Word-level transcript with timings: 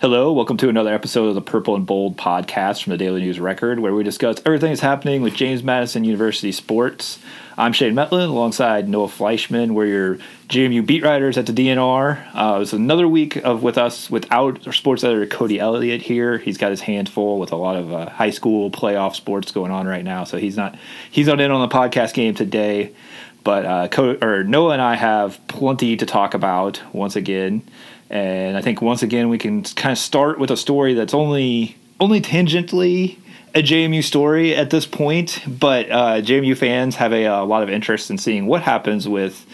Hello, 0.00 0.32
welcome 0.32 0.56
to 0.56 0.70
another 0.70 0.94
episode 0.94 1.28
of 1.28 1.34
the 1.34 1.42
Purple 1.42 1.76
and 1.76 1.84
Bold 1.84 2.16
podcast 2.16 2.82
from 2.82 2.92
the 2.92 2.96
Daily 2.96 3.20
News 3.20 3.38
Record, 3.38 3.80
where 3.80 3.94
we 3.94 4.02
discuss 4.02 4.38
everything 4.46 4.70
that's 4.70 4.80
happening 4.80 5.20
with 5.20 5.34
James 5.34 5.62
Madison 5.62 6.04
University 6.04 6.52
sports. 6.52 7.18
I'm 7.58 7.74
Shane 7.74 7.92
Metlin 7.92 8.30
alongside 8.30 8.88
Noah 8.88 9.08
Fleischman. 9.08 9.72
We're 9.72 9.84
your 9.84 10.18
JMU 10.48 10.86
beat 10.86 11.02
writers 11.02 11.36
at 11.36 11.44
the 11.44 11.52
DNR. 11.52 12.18
Uh, 12.32 12.60
it's 12.62 12.72
another 12.72 13.06
week 13.06 13.36
of 13.44 13.62
with 13.62 13.76
us 13.76 14.08
without 14.08 14.66
our 14.66 14.72
sports 14.72 15.04
editor 15.04 15.26
Cody 15.26 15.60
Elliott 15.60 16.00
here. 16.00 16.38
He's 16.38 16.56
got 16.56 16.70
his 16.70 16.80
hands 16.80 17.10
full 17.10 17.38
with 17.38 17.52
a 17.52 17.56
lot 17.56 17.76
of 17.76 17.92
uh, 17.92 18.08
high 18.08 18.30
school 18.30 18.70
playoff 18.70 19.14
sports 19.14 19.52
going 19.52 19.70
on 19.70 19.86
right 19.86 20.02
now, 20.02 20.24
so 20.24 20.38
he's 20.38 20.56
not 20.56 20.78
he's 21.10 21.26
not 21.26 21.42
in 21.42 21.50
on 21.50 21.68
the 21.68 21.74
podcast 21.74 22.14
game 22.14 22.34
today. 22.34 22.94
But 23.44 23.66
uh, 23.66 23.88
Cody, 23.88 24.24
or 24.24 24.44
Noah 24.44 24.72
and 24.72 24.82
I 24.82 24.94
have 24.94 25.46
plenty 25.46 25.98
to 25.98 26.06
talk 26.06 26.32
about 26.32 26.80
once 26.94 27.16
again. 27.16 27.62
And 28.10 28.56
I 28.56 28.60
think 28.60 28.82
once 28.82 29.02
again 29.02 29.28
we 29.28 29.38
can 29.38 29.62
kind 29.62 29.92
of 29.92 29.98
start 29.98 30.38
with 30.38 30.50
a 30.50 30.56
story 30.56 30.94
that's 30.94 31.14
only 31.14 31.76
only 32.00 32.20
tangentially 32.20 33.18
a 33.54 33.62
JMU 33.62 34.02
story 34.02 34.54
at 34.54 34.70
this 34.70 34.86
point, 34.86 35.42
but 35.46 35.90
uh, 35.90 36.20
JMU 36.20 36.56
fans 36.56 36.96
have 36.96 37.12
a, 37.12 37.24
a, 37.24 37.44
lot 37.44 37.62
of 37.62 37.68
interest 37.68 38.10
in 38.10 38.16
seeing 38.16 38.46
what 38.46 38.62
happens 38.62 39.08
with 39.08 39.44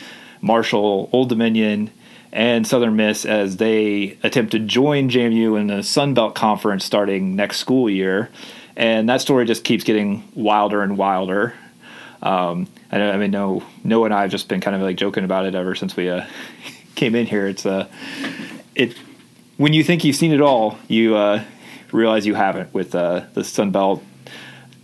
Marshall, 0.41 1.09
Old 1.13 1.29
Dominion, 1.29 1.91
and 2.33 2.67
Southern 2.67 2.97
Miss 2.97 3.25
as 3.25 3.57
they 3.57 4.19
attempt 4.23 4.53
to 4.53 4.59
join 4.59 5.09
JMU 5.09 5.59
in 5.59 5.69
the 5.69 5.83
Sun 5.83 6.15
Belt 6.15 6.35
Conference 6.35 6.85
starting 6.85 7.37
next 7.37 7.57
school 7.57 7.89
year. 7.89 8.31
And 8.77 9.09
that 9.09 9.23
story 9.23 9.47
just 9.47 9.65
keeps 9.65 9.85
getting 9.85 10.29
wilder 10.35 10.83
and 10.83 10.99
wilder. 10.99 11.55
Um, 12.21 12.69
I, 12.93 13.01
I 13.01 13.17
mean, 13.17 13.31
no, 13.31 13.63
Noah 13.83 14.07
and 14.07 14.15
I 14.15 14.23
have 14.23 14.31
just 14.31 14.49
been 14.49 14.61
kind 14.61 14.77
of 14.77 14.83
like 14.83 14.97
joking 14.97 15.25
about 15.25 15.47
it 15.47 15.55
ever 15.55 15.75
since 15.75 15.97
we 15.97 16.11
uh, 16.11 16.27
came 16.95 17.15
in 17.15 17.25
here. 17.25 17.47
It's 17.47 17.65
uh, 17.65 17.89
it 18.77 18.97
when 19.57 19.73
you 19.73 19.83
think 19.83 20.05
you've 20.05 20.17
seen 20.17 20.33
it 20.33 20.41
all, 20.41 20.79
you 20.87 21.17
uh, 21.17 21.43
realize 21.93 22.27
you 22.27 22.35
haven't 22.35 22.73
with 22.75 22.95
uh, 22.95 23.25
the 23.35 23.43
Sun 23.43 23.71
Belt 23.71 24.03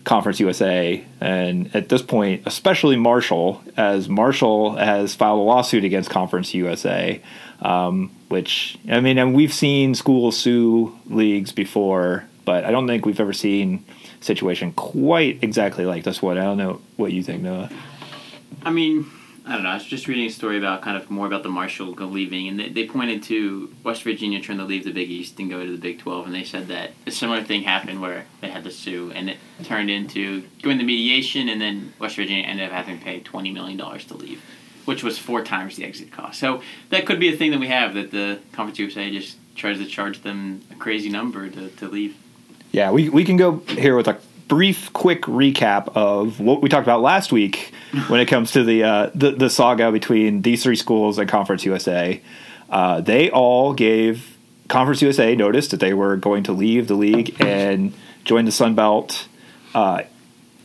Conference 0.05 0.41
USA, 0.41 1.05
and 1.21 1.75
at 1.77 1.89
this 1.89 2.03
point, 2.03 2.43
especially 2.47 2.97
Marshall, 2.97 3.63
as 3.77 4.09
Marshall 4.09 4.77
has 4.77 5.15
filed 5.15 5.39
a 5.39 5.43
lawsuit 5.43 5.85
against 5.85 6.11
Conference 6.11 6.55
USA, 6.55 7.20
um, 7.61 8.11
which 8.29 8.79
I 8.91 9.01
mean, 9.01 9.19
and 9.19 9.35
we've 9.35 9.53
seen 9.53 9.95
schools 9.95 10.37
sue 10.37 10.98
leagues 11.07 11.53
before, 11.53 12.25
but 12.45 12.65
I 12.65 12.70
don't 12.73 12.89
think 12.89 13.07
we've 13.07 13.20
ever 13.20 13.33
seen 13.33 13.85
a 14.20 14.25
situation 14.25 14.73
quite 14.73 15.39
exactly 15.43 15.85
like 15.85 16.03
this 16.03 16.20
one. 16.20 16.39
I 16.39 16.45
don't 16.45 16.59
know 16.59 16.81
what 16.97 17.13
you 17.13 17.23
think, 17.23 17.43
Noah. 17.43 17.70
I 18.65 18.70
mean, 18.70 19.07
I 19.45 19.55
don't 19.55 19.65
know. 19.65 19.71
I 19.71 19.75
was 19.75 19.85
just 19.85 20.07
reading 20.07 20.27
a 20.27 20.31
story 20.31 20.57
about 20.57 20.83
kind 20.83 20.97
of 20.97 21.11
more 21.11 21.27
about 21.27 21.43
the 21.43 21.48
Marshall 21.48 21.95
leaving, 21.95 22.47
and 22.47 22.61
they, 22.61 22.69
they 22.69 22.87
pointed 22.87 23.25
to 23.25 23.75
West 23.83 24.05
Virginia 24.05 24.41
trying 24.41 24.59
to 24.59 24.65
leave 24.65 24.85
the 24.85 24.93
Big 24.93 25.11
East 25.11 25.39
and 25.41 25.51
go 25.51 25.65
to 25.65 25.71
the 25.73 25.79
Big 25.79 25.98
Twelve, 25.98 26.27
and 26.27 26.35
they 26.35 26.45
said 26.45 26.69
that 26.69 26.93
a 27.07 27.11
similar 27.11 27.43
thing 27.43 27.63
happened 27.63 28.01
where 28.01 28.27
they 28.41 28.51
had 28.51 28.63
to 28.65 28.70
sue, 28.70 29.11
and 29.13 29.29
it 29.31 29.39
turned 29.65 29.91
into 29.91 30.43
going 30.63 30.79
to 30.79 30.85
mediation, 30.85 31.48
and 31.48 31.61
then 31.61 31.93
West 31.98 32.17
Virginia 32.17 32.45
ended 32.45 32.67
up 32.67 32.73
having 32.73 32.98
to 32.98 33.05
pay 33.05 33.19
twenty 33.20 33.51
million 33.51 33.77
dollars 33.77 34.05
to 34.07 34.15
leave, 34.15 34.41
which 34.85 35.03
was 35.03 35.19
four 35.19 35.43
times 35.43 35.75
the 35.75 35.85
exit 35.85 36.13
cost. 36.13 36.39
So 36.39 36.63
that 36.91 37.05
could 37.05 37.19
be 37.19 37.33
a 37.33 37.37
thing 37.37 37.51
that 37.51 37.59
we 37.59 37.69
have 37.69 37.95
that 37.95 38.13
the 38.13 38.39
Conference 38.53 38.79
USA 38.79 39.11
just 39.11 39.39
tries 39.57 39.79
to 39.79 39.87
charge 39.87 40.23
them 40.23 40.63
a 40.70 40.77
crazy 40.77 41.11
number 41.11 41.48
to, 41.48 41.69
to 41.69 41.89
leave. 41.89 42.17
Yeah, 42.70 42.91
we, 42.91 43.09
we 43.09 43.25
can 43.25 43.37
go 43.37 43.59
here 43.69 43.97
with 43.97 44.09
a 44.09 44.19
brief, 44.53 44.92
quick 44.92 45.22
recap 45.22 45.91
of 45.97 46.39
what 46.39 46.61
we 46.61 46.69
talked 46.69 46.86
about 46.86 47.00
last 47.00 47.33
week 47.33 47.72
when 48.08 48.20
it 48.20 48.27
comes 48.27 48.50
to 48.50 48.62
the 48.62 48.84
uh, 48.84 49.11
the, 49.14 49.31
the, 49.31 49.48
saga 49.48 49.91
between 49.91 50.42
these 50.42 50.62
three 50.62 50.77
schools 50.77 51.17
and 51.17 51.27
Conference 51.27 51.64
USA. 51.64 52.20
Uh, 52.69 53.00
they 53.00 53.30
all 53.30 53.73
gave 53.73 54.36
Conference 54.69 55.00
USA 55.00 55.34
notice 55.34 55.69
that 55.69 55.80
they 55.80 55.95
were 55.95 56.19
going 56.19 56.42
to 56.42 56.53
leave 56.53 56.86
the 56.86 56.95
league 56.95 57.34
and 57.41 57.95
join 58.25 58.45
the 58.45 58.53
Sun 58.53 58.75
Belt 58.75 59.27
uh, 59.75 60.03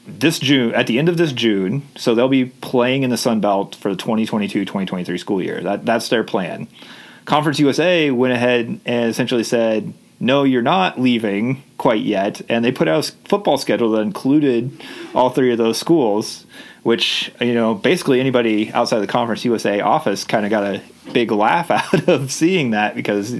this 0.06 0.38
June 0.38 0.74
at 0.74 0.88
the 0.88 1.00
end 1.00 1.08
of 1.08 1.16
this 1.16 1.32
June. 1.32 1.88
So 1.96 2.14
they'll 2.14 2.28
be 2.28 2.44
playing 2.44 3.04
in 3.04 3.10
the 3.10 3.16
Sun 3.16 3.40
Belt 3.40 3.74
for 3.74 3.96
the 3.96 4.04
2022-2023 4.04 5.18
school 5.18 5.42
year. 5.42 5.62
That 5.62 5.86
that's 5.86 6.10
their 6.10 6.26
plan. 6.26 6.68
Conference 7.24 7.58
USA 7.58 8.12
went 8.12 8.34
ahead 8.34 8.82
and 8.86 9.10
essentially 9.10 9.46
said 9.46 9.94
no, 10.20 10.44
you're 10.44 10.62
not 10.62 11.00
leaving 11.00 11.64
quite 11.78 12.02
yet. 12.02 12.42
And 12.50 12.66
they 12.66 12.72
put 12.72 12.88
out 12.88 13.10
a 13.10 13.12
football 13.28 13.58
schedule 13.58 13.92
that 13.92 14.02
included 14.02 14.72
all 15.14 15.30
three 15.30 15.52
of 15.52 15.58
those 15.58 15.78
schools, 15.78 16.46
which, 16.84 17.32
you 17.40 17.54
know, 17.54 17.76
basically 17.76 18.20
anybody 18.20 18.72
outside 18.72 19.00
the 19.00 19.08
Conference 19.08 19.46
USA 19.46 19.80
office 19.82 20.24
kind 20.24 20.46
of 20.46 20.50
got 20.50 20.64
a 20.64 20.82
big 21.14 21.32
laugh 21.32 21.70
out 21.72 22.08
of 22.08 22.32
seeing 22.32 22.72
that 22.72 22.96
because 22.96 23.36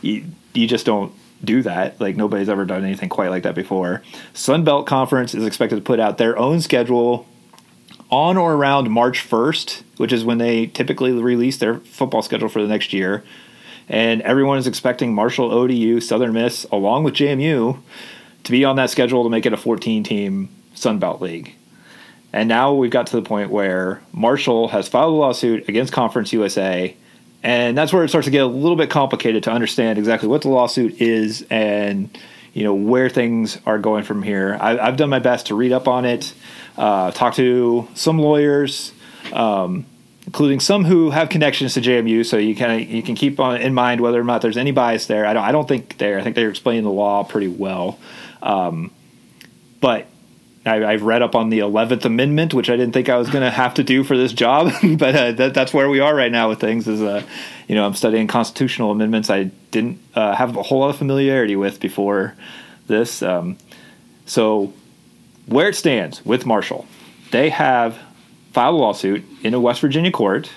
you, 0.00 0.24
you 0.54 0.66
just 0.66 0.86
don't 0.86 1.12
do 1.44 1.62
that. 1.62 2.00
Like 2.00 2.16
nobody's 2.16 2.48
ever 2.48 2.64
done 2.64 2.84
anything 2.84 3.10
quite 3.10 3.30
like 3.30 3.42
that 3.42 3.54
before. 3.54 4.02
Sun 4.32 4.64
Belt 4.64 4.86
Conference 4.86 5.34
is 5.34 5.44
expected 5.44 5.76
to 5.76 5.82
put 5.82 6.00
out 6.00 6.18
their 6.18 6.38
own 6.38 6.60
schedule 6.60 7.26
on 8.10 8.38
or 8.38 8.54
around 8.54 8.90
March 8.90 9.28
1st, 9.28 9.82
which 9.98 10.12
is 10.12 10.24
when 10.24 10.38
they 10.38 10.66
typically 10.66 11.12
release 11.12 11.58
their 11.58 11.80
football 11.80 12.22
schedule 12.22 12.48
for 12.48 12.62
the 12.62 12.68
next 12.68 12.94
year 12.94 13.22
and 13.88 14.22
everyone 14.22 14.58
is 14.58 14.66
expecting 14.66 15.14
Marshall, 15.14 15.50
ODU, 15.50 16.00
Southern 16.00 16.32
Miss, 16.32 16.64
along 16.70 17.04
with 17.04 17.14
JMU, 17.14 17.80
to 18.44 18.50
be 18.50 18.64
on 18.64 18.76
that 18.76 18.90
schedule 18.90 19.24
to 19.24 19.30
make 19.30 19.46
it 19.46 19.52
a 19.52 19.56
14 19.56 20.02
team 20.04 20.48
Sun 20.74 20.98
Belt 20.98 21.20
League. 21.20 21.54
And 22.32 22.48
now 22.48 22.74
we've 22.74 22.90
got 22.90 23.06
to 23.08 23.16
the 23.16 23.22
point 23.22 23.50
where 23.50 24.02
Marshall 24.12 24.68
has 24.68 24.88
filed 24.88 25.14
a 25.14 25.16
lawsuit 25.16 25.68
against 25.68 25.92
Conference 25.92 26.32
USA. 26.32 26.94
And 27.42 27.78
that's 27.78 27.92
where 27.92 28.04
it 28.04 28.08
starts 28.08 28.26
to 28.26 28.30
get 28.30 28.42
a 28.42 28.46
little 28.46 28.76
bit 28.76 28.90
complicated 28.90 29.44
to 29.44 29.50
understand 29.50 29.98
exactly 29.98 30.28
what 30.28 30.42
the 30.42 30.48
lawsuit 30.48 31.00
is 31.00 31.46
and 31.50 32.16
you 32.52 32.64
know 32.64 32.74
where 32.74 33.08
things 33.08 33.58
are 33.66 33.78
going 33.78 34.02
from 34.02 34.22
here. 34.22 34.58
I, 34.60 34.86
have 34.86 34.96
done 34.96 35.10
my 35.10 35.20
best 35.20 35.46
to 35.46 35.54
read 35.54 35.72
up 35.72 35.86
on 35.86 36.04
it, 36.04 36.34
uh, 36.76 37.12
talk 37.12 37.34
to 37.34 37.86
some 37.94 38.18
lawyers, 38.18 38.92
um, 39.32 39.86
including 40.28 40.60
some 40.60 40.84
who 40.84 41.08
have 41.08 41.30
connections 41.30 41.72
to 41.72 41.80
JMU. 41.80 42.24
So 42.24 42.36
you 42.36 42.54
kind 42.54 42.82
of 42.82 42.90
you 42.90 43.02
can 43.02 43.14
keep 43.14 43.40
on 43.40 43.62
in 43.62 43.72
mind 43.72 44.02
whether 44.02 44.20
or 44.20 44.24
not 44.24 44.42
there's 44.42 44.58
any 44.58 44.72
bias 44.72 45.06
there. 45.06 45.24
I 45.24 45.32
don't 45.32 45.42
I 45.42 45.52
don't 45.52 45.66
think 45.66 45.96
there. 45.96 46.18
I 46.18 46.22
think 46.22 46.36
they're 46.36 46.50
explaining 46.50 46.84
the 46.84 46.90
law 46.90 47.24
pretty 47.24 47.48
well. 47.48 47.98
Um, 48.42 48.90
but 49.80 50.06
I, 50.66 50.92
have 50.92 51.02
read 51.02 51.22
up 51.22 51.34
on 51.34 51.48
the 51.48 51.60
Eleventh 51.60 52.04
Amendment, 52.04 52.52
which 52.52 52.68
I 52.68 52.76
didn't 52.76 52.92
think 52.92 53.08
I 53.08 53.16
was 53.16 53.30
going 53.30 53.42
to 53.42 53.50
have 53.50 53.72
to 53.74 53.82
do 53.82 54.04
for 54.04 54.18
this 54.18 54.34
job, 54.34 54.70
but 54.98 55.14
uh, 55.14 55.32
that, 55.32 55.54
that's 55.54 55.72
where 55.72 55.88
we 55.88 56.00
are 56.00 56.14
right 56.14 56.30
now 56.30 56.50
with 56.50 56.60
things. 56.60 56.86
Is 56.86 57.00
uh, 57.00 57.22
you 57.66 57.74
know 57.74 57.86
I'm 57.86 57.94
studying 57.94 58.26
constitutional 58.26 58.90
amendments 58.90 59.30
I 59.30 59.44
didn't 59.70 59.98
uh, 60.14 60.34
have 60.34 60.58
a 60.58 60.62
whole 60.62 60.80
lot 60.80 60.90
of 60.90 60.98
familiarity 60.98 61.56
with 61.56 61.80
before 61.80 62.34
this. 62.86 63.22
Um, 63.22 63.56
so 64.26 64.74
where 65.46 65.70
it 65.70 65.74
stands 65.74 66.22
with 66.26 66.44
Marshall, 66.44 66.86
they 67.30 67.48
have 67.48 67.98
filed 68.52 68.74
a 68.74 68.78
lawsuit 68.78 69.24
in 69.42 69.54
a 69.54 69.60
West 69.60 69.80
Virginia 69.80 70.10
court 70.10 70.50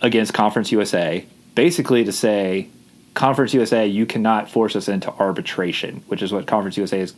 against 0.00 0.34
Conference 0.34 0.72
USA, 0.72 1.24
basically 1.54 2.04
to 2.04 2.12
say, 2.12 2.68
Conference 3.14 3.52
USA, 3.54 3.86
you 3.86 4.06
cannot 4.06 4.50
force 4.50 4.74
us 4.74 4.88
into 4.88 5.12
arbitration, 5.12 6.02
which 6.06 6.22
is 6.22 6.32
what 6.32 6.46
Conference 6.46 6.76
USA 6.76 6.98
has 7.00 7.14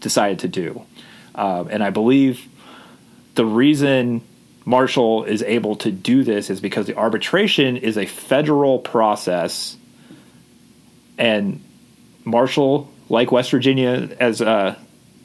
decided 0.00 0.38
to 0.40 0.48
do. 0.48 0.84
Um, 1.34 1.68
and 1.70 1.82
I 1.82 1.90
believe 1.90 2.46
the 3.34 3.44
reason 3.44 4.22
Marshall 4.64 5.24
is 5.24 5.42
able 5.42 5.76
to 5.76 5.90
do 5.90 6.22
this 6.24 6.50
is 6.50 6.60
because 6.60 6.86
the 6.86 6.96
arbitration 6.96 7.76
is 7.76 7.98
a 7.98 8.06
federal 8.06 8.78
process, 8.78 9.76
and 11.18 11.62
Marshall, 12.24 12.90
like 13.08 13.32
West 13.32 13.50
Virginia, 13.50 14.08
as 14.20 14.40
uh, 14.40 14.76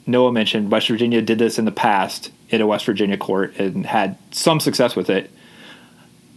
Noah 0.06 0.32
mentioned, 0.32 0.70
West 0.70 0.88
Virginia 0.88 1.22
did 1.22 1.38
this 1.38 1.58
in 1.58 1.64
the 1.64 1.72
past 1.72 2.32
in 2.48 2.60
a 2.60 2.66
West 2.66 2.84
Virginia 2.84 3.16
court 3.16 3.56
and 3.56 3.86
had 3.86 4.16
some 4.30 4.60
success 4.60 4.96
with 4.96 5.08
it. 5.10 5.30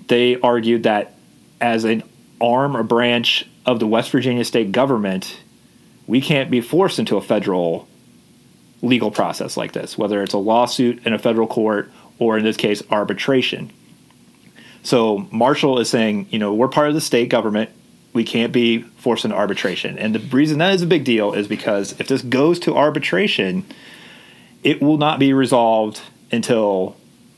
They 0.08 0.40
argued 0.40 0.84
that 0.84 1.16
as 1.60 1.84
an 1.86 2.04
arm 2.40 2.76
or 2.76 2.84
branch 2.84 3.48
of 3.66 3.80
the 3.80 3.88
West 3.88 4.12
Virginia 4.12 4.44
state 4.44 4.72
government, 4.72 5.40
we 6.08 6.22
can't 6.22 6.52
be 6.52 6.62
forced 6.62 7.00
into 7.00 7.18
a 7.18 7.22
federal 7.22 7.88
legal 8.82 9.10
process 9.10 9.56
like 9.56 9.72
this, 9.72 9.98
whether 9.98 10.22
it's 10.22 10.34
a 10.34 10.38
lawsuit 10.38 11.06
in 11.06 11.14
a 11.14 11.20
federal 11.20 11.48
court 11.48 11.90
or 12.20 12.38
in 12.38 12.44
this 12.44 12.58
case, 12.58 12.84
arbitration. 12.92 13.72
So 14.84 15.28
Marshall 15.32 15.80
is 15.80 15.90
saying, 15.90 16.28
you 16.30 16.40
know, 16.40 16.54
we're 16.54 16.68
part 16.68 16.90
of 16.90 16.94
the 16.94 17.02
state 17.02 17.30
government. 17.30 17.70
We 18.14 18.24
can't 18.24 18.54
be 18.54 18.80
forced 18.80 19.26
into 19.26 19.36
arbitration. 19.36 19.98
And 19.98 20.14
the 20.14 20.20
reason 20.20 20.60
that 20.60 20.74
is 20.74 20.82
a 20.82 20.88
big 20.88 21.04
deal 21.04 21.34
is 21.34 21.48
because 21.48 22.00
if 22.00 22.08
this 22.08 22.22
goes 22.22 22.60
to 22.60 22.76
arbitration, 22.76 23.66
it 24.64 24.82
will 24.82 24.98
not 24.98 25.20
be 25.20 25.34
resolved 25.34 26.02
until 26.32 26.96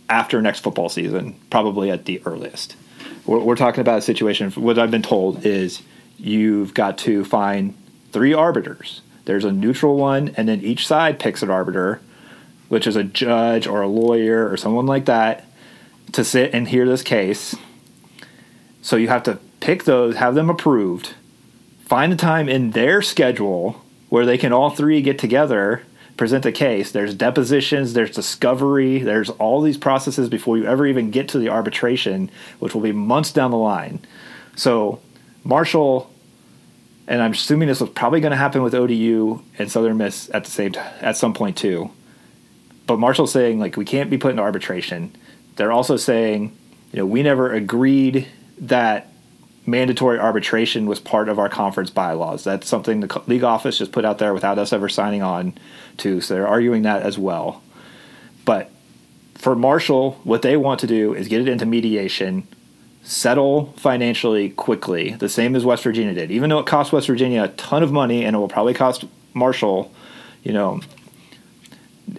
after 0.09 0.41
next 0.41 0.59
football 0.59 0.89
season, 0.89 1.39
probably 1.49 1.89
at 1.89 2.05
the 2.05 2.21
earliest. 2.25 2.75
We're, 3.25 3.39
we're 3.39 3.55
talking 3.55 3.81
about 3.81 3.99
a 3.99 4.01
situation. 4.01 4.51
What 4.51 4.77
I've 4.77 4.91
been 4.91 5.01
told 5.01 5.45
is 5.45 5.81
you've 6.17 6.73
got 6.73 6.97
to 6.99 7.25
find 7.25 7.75
three 8.11 8.33
arbiters. 8.33 9.01
There's 9.25 9.45
a 9.45 9.51
neutral 9.51 9.97
one, 9.97 10.33
and 10.37 10.47
then 10.47 10.61
each 10.61 10.85
side 10.85 11.19
picks 11.19 11.41
an 11.41 11.49
arbiter, 11.49 11.99
which 12.69 12.85
is 12.85 12.95
a 12.95 13.03
judge 13.03 13.65
or 13.65 13.81
a 13.81 13.87
lawyer 13.87 14.49
or 14.49 14.57
someone 14.57 14.85
like 14.85 15.05
that, 15.05 15.45
to 16.11 16.23
sit 16.23 16.53
and 16.53 16.67
hear 16.67 16.85
this 16.85 17.01
case. 17.01 17.55
So 18.81 18.95
you 18.95 19.07
have 19.07 19.23
to 19.23 19.39
pick 19.65 19.85
those, 19.85 20.17
have 20.17 20.35
them 20.35 20.47
approved, 20.47 21.15
find 21.79 22.13
a 22.13 22.15
time 22.15 22.47
in 22.47 22.69
their 22.71 23.01
schedule 23.01 23.81
where 24.09 24.23
they 24.23 24.37
can 24.37 24.53
all 24.53 24.69
three 24.69 25.01
get 25.01 25.17
together, 25.17 25.81
present 26.17 26.45
a 26.45 26.51
case. 26.51 26.91
There's 26.91 27.15
depositions, 27.15 27.93
there's 27.93 28.11
discovery, 28.11 28.99
there's 28.99 29.31
all 29.31 29.61
these 29.61 29.79
processes 29.79 30.29
before 30.29 30.59
you 30.59 30.65
ever 30.65 30.85
even 30.85 31.09
get 31.09 31.29
to 31.29 31.39
the 31.39 31.49
arbitration, 31.49 32.29
which 32.59 32.75
will 32.75 32.83
be 32.83 32.91
months 32.91 33.31
down 33.31 33.49
the 33.49 33.57
line. 33.57 34.05
So, 34.55 34.99
Marshall, 35.43 36.13
and 37.07 37.23
I'm 37.23 37.31
assuming 37.31 37.67
this 37.67 37.81
was 37.81 37.89
probably 37.89 38.19
going 38.19 38.31
to 38.31 38.37
happen 38.37 38.61
with 38.61 38.75
ODU 38.75 39.41
and 39.57 39.71
Southern 39.71 39.97
Miss 39.97 40.29
at 40.31 40.45
the 40.45 40.51
same 40.51 40.73
time 40.73 40.93
at 41.01 41.17
some 41.17 41.33
point 41.33 41.57
too. 41.57 41.89
But 42.85 42.99
Marshall's 42.99 43.31
saying 43.31 43.59
like 43.59 43.77
we 43.77 43.85
can't 43.85 44.11
be 44.11 44.19
put 44.19 44.29
into 44.29 44.43
arbitration. 44.43 45.15
They're 45.55 45.71
also 45.71 45.97
saying, 45.97 46.55
you 46.91 46.99
know, 46.99 47.07
we 47.07 47.23
never 47.23 47.51
agreed 47.51 48.27
that 48.59 49.09
mandatory 49.65 50.19
arbitration 50.19 50.85
was 50.85 50.99
part 50.99 51.29
of 51.29 51.39
our 51.39 51.49
conference 51.49 51.89
bylaws. 51.89 52.43
That's 52.43 52.67
something 52.67 52.99
the 52.99 53.21
league 53.27 53.43
office 53.43 53.77
just 53.77 53.91
put 53.91 54.05
out 54.05 54.19
there 54.19 54.33
without 54.33 54.59
us 54.59 54.73
ever 54.73 54.89
signing 54.89 55.21
on 55.21 55.57
to. 55.97 56.21
So 56.21 56.35
they're 56.35 56.47
arguing 56.47 56.83
that 56.83 57.01
as 57.01 57.17
well. 57.17 57.61
But 58.45 58.71
for 59.35 59.55
Marshall, 59.55 60.19
what 60.23 60.41
they 60.41 60.57
want 60.57 60.79
to 60.81 60.87
do 60.87 61.13
is 61.13 61.27
get 61.27 61.41
it 61.41 61.47
into 61.47 61.65
mediation, 61.65 62.47
settle 63.03 63.73
financially 63.77 64.49
quickly, 64.49 65.11
the 65.11 65.29
same 65.29 65.55
as 65.55 65.65
West 65.65 65.83
Virginia 65.83 66.13
did. 66.13 66.31
Even 66.31 66.49
though 66.49 66.59
it 66.59 66.65
cost 66.65 66.91
West 66.91 67.07
Virginia 67.07 67.43
a 67.43 67.47
ton 67.49 67.83
of 67.83 67.91
money 67.91 68.23
and 68.23 68.35
it 68.35 68.39
will 68.39 68.47
probably 68.47 68.73
cost 68.73 69.05
Marshall, 69.33 69.91
you 70.43 70.53
know, 70.53 70.79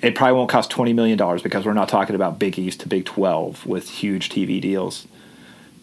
it 0.02 0.14
probably 0.14 0.37
won't 0.37 0.50
cost 0.50 0.70
$20 0.70 0.94
million 0.94 1.16
because 1.43 1.64
we're 1.64 1.72
not 1.72 1.88
talking 1.88 2.16
about 2.16 2.38
Big 2.38 2.58
East 2.58 2.81
to 2.81 2.88
Big 2.88 3.04
12 3.04 3.66
with 3.66 3.88
huge 3.88 4.28
TV 4.28 4.60
deals. 4.60 5.06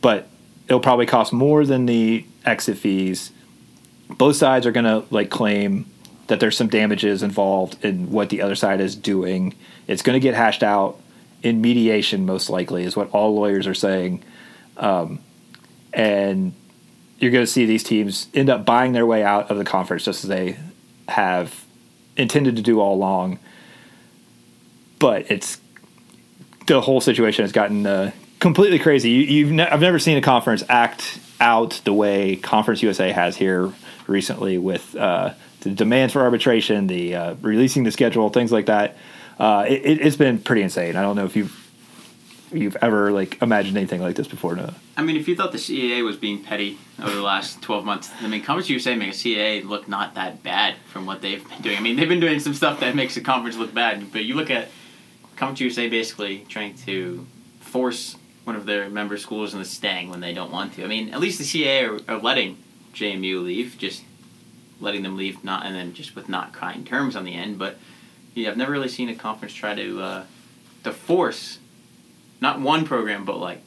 But 0.01 0.27
it'll 0.68 0.80
probably 0.80 1.06
cost 1.06 1.33
more 1.33 1.65
than 1.65 1.86
the 1.86 2.25
exit 2.45 2.77
fees. 2.77 3.31
Both 4.10 4.36
sides 4.36 4.65
are 4.65 4.71
going 4.71 4.86
to 4.86 5.04
like 5.13 5.30
claim 5.30 5.86
that 6.27 6.39
there's 6.39 6.57
some 6.57 6.68
damages 6.68 7.24
involved 7.24 7.83
in 7.83 8.12
what 8.12 8.30
the 8.30 8.42
other 8.42 8.56
side 8.56 8.80
is 8.80 8.95
doing. 8.95 9.56
It's 9.88 10.01
going 10.01 10.15
to 10.15 10.19
get 10.19 10.36
hashed 10.36 10.63
out 10.63 11.00
in 11.42 11.62
mediation, 11.62 12.25
most 12.25 12.50
likely, 12.50 12.83
is 12.83 12.95
what 12.95 13.10
all 13.12 13.36
lawyers 13.36 13.68
are 13.68 13.74
saying. 13.74 14.24
Um, 14.77 15.19
and 15.94 16.54
you're 17.19 17.31
going 17.31 17.45
to 17.45 17.51
see 17.51 17.65
these 17.65 17.83
teams 17.83 18.27
end 18.33 18.50
up 18.50 18.65
buying 18.65 18.94
their 18.94 19.06
way 19.06 19.24
out 19.24 19.51
of 19.51 19.57
the 19.57 19.65
conference 19.65 20.06
just 20.06 20.24
as 20.24 20.30
they 20.30 20.57
have 21.07 21.65
intended 22.15 22.56
to 22.56 22.62
do 22.62 22.80
all 22.80 22.95
along. 22.95 23.39
But 25.00 25.30
it's 25.30 25.60
the 26.68 26.80
whole 26.81 27.01
situation 27.01 27.44
has 27.44 27.51
gotten 27.51 27.86
uh, 27.86 28.12
completely 28.44 28.78
crazy. 28.78 29.10
You, 29.10 29.45
have 29.45 29.54
ne- 29.54 29.69
I've 29.69 29.81
never 29.81 29.98
seen 29.98 30.18
a 30.18 30.22
conference 30.22 30.63
act 30.68 31.18
out 31.40 31.80
the 31.86 31.94
way 31.94 32.36
Conference 32.36 32.84
USA 32.84 33.10
has 33.12 33.38
here 33.38 33.72
recently 34.06 34.57
with 34.57 34.95
uh, 34.98 35.34
the 35.62 35.69
demands 35.69 36.12
for 36.12 36.22
arbitration, 36.22 36.88
the 36.88 37.16
uh, 37.16 37.36
releasing 37.42 37.86
the 37.86 37.92
schedule, 37.92 38.30
things 38.30 38.51
like 38.51 38.66
that. 38.66 38.98
Uh, 39.40 39.66
it, 39.68 40.01
has 40.01 40.18
been 40.18 40.40
pretty 40.40 40.62
insane. 40.62 40.98
I 40.98 41.01
don't 41.01 41.16
know 41.16 41.24
if 41.25 41.38
you've 41.38 41.57
you've 42.51 42.75
ever 42.81 43.12
like 43.12 43.42
imagined 43.42 43.78
anything 43.78 44.01
like 44.01 44.16
this 44.16 44.28
before. 44.28 44.56
No. 44.56 44.74
I 44.98 45.04
mean, 45.04 45.16
if 45.16 45.28
you 45.28 45.36
thought 45.38 45.54
the 45.54 45.57
CAA 45.57 46.04
was 46.04 46.18
being 46.18 46.44
petty 46.44 46.78
over 47.00 47.16
the 47.16 47.24
last 47.24 47.62
twelve 47.62 47.86
months, 47.86 48.12
I 48.19 48.28
mean, 48.28 48.44
Conference 48.44 48.69
USA 48.69 48.96
makes 48.96 49.18
CAA 49.24 49.63
look 49.63 49.88
not 49.88 50.16
that 50.16 50.44
bad 50.44 50.75
from 50.92 51.06
what 51.06 51.22
they've 51.22 51.48
been 51.48 51.62
doing. 51.62 51.78
I 51.78 51.81
mean, 51.81 51.96
they've 51.96 52.10
been 52.10 52.19
doing 52.19 52.42
some 52.42 52.54
stuff 52.54 52.81
that 52.81 52.94
makes 52.94 53.16
the 53.16 53.22
conference 53.22 53.56
look 53.56 53.74
bad, 53.74 54.12
but 54.12 54.25
you 54.25 54.36
look 54.36 54.51
at 54.51 54.68
Conference 55.38 55.62
USA 55.62 55.88
basically 55.88 56.46
trying 56.50 56.75
to 56.86 57.25
force 57.62 58.18
one 58.44 58.56
of 58.56 58.66
their 58.66 58.90
member 58.90 59.18
schools 59.18 59.54
in 59.54 59.60
the 59.60 59.66
staying 59.66 60.10
when 60.10 60.19
they 60.19 60.34
don't 60.34 60.51
want 60.51 60.74
to. 60.75 60.84
I 60.84 60.88
mean, 60.88 61.13
at 61.13 61.19
least 61.19 61.40
the 61.40 61.45
CAA 61.45 61.88
are, 62.07 62.16
are 62.16 62.19
letting 62.19 62.57
JMU 62.94 63.44
leave, 63.44 63.75
just 63.78 64.04
letting 64.80 65.04
them 65.04 65.16
leave, 65.16 65.44
not 65.44 65.66
and 65.66 65.75
then 65.75 65.94
just 65.94 66.16
with 66.16 66.28
not 66.28 66.54
kind 66.54 66.86
terms 66.86 67.16
on 67.16 67.24
the 67.24 67.34
end. 67.34 67.57
But 67.57 67.78
yeah, 68.36 68.50
I've 68.50 68.57
never 68.57 68.72
really 68.72 68.90
seen 68.90 69.10
a 69.10 69.16
conference 69.16 69.54
try 69.54 69.75
to 69.75 70.01
uh, 70.01 70.24
to 70.84 70.92
force 70.92 71.60
not 72.42 72.60
one 72.60 72.86
program, 72.86 73.24
but 73.24 73.38
like 73.38 73.62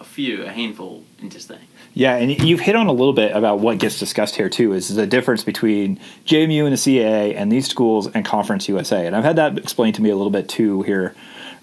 a 0.00 0.04
few, 0.04 0.44
a 0.44 0.50
handful 0.50 1.04
into 1.20 1.40
staying. 1.40 1.66
Yeah, 1.94 2.16
and 2.16 2.30
you've 2.44 2.60
hit 2.60 2.76
on 2.76 2.86
a 2.86 2.92
little 2.92 3.12
bit 3.12 3.34
about 3.34 3.60
what 3.60 3.78
gets 3.78 3.98
discussed 3.98 4.36
here 4.36 4.48
too 4.48 4.72
is 4.72 4.94
the 4.94 5.06
difference 5.06 5.42
between 5.42 5.98
JMU 6.26 6.64
and 6.64 6.72
the 6.72 6.76
CAA 6.76 7.34
and 7.36 7.50
these 7.50 7.68
schools 7.68 8.06
and 8.08 8.24
Conference 8.24 8.68
USA. 8.68 9.06
And 9.06 9.16
I've 9.16 9.24
had 9.24 9.36
that 9.36 9.58
explained 9.58 9.96
to 9.96 10.02
me 10.02 10.10
a 10.10 10.16
little 10.16 10.30
bit 10.30 10.48
too 10.48 10.82
here 10.82 11.14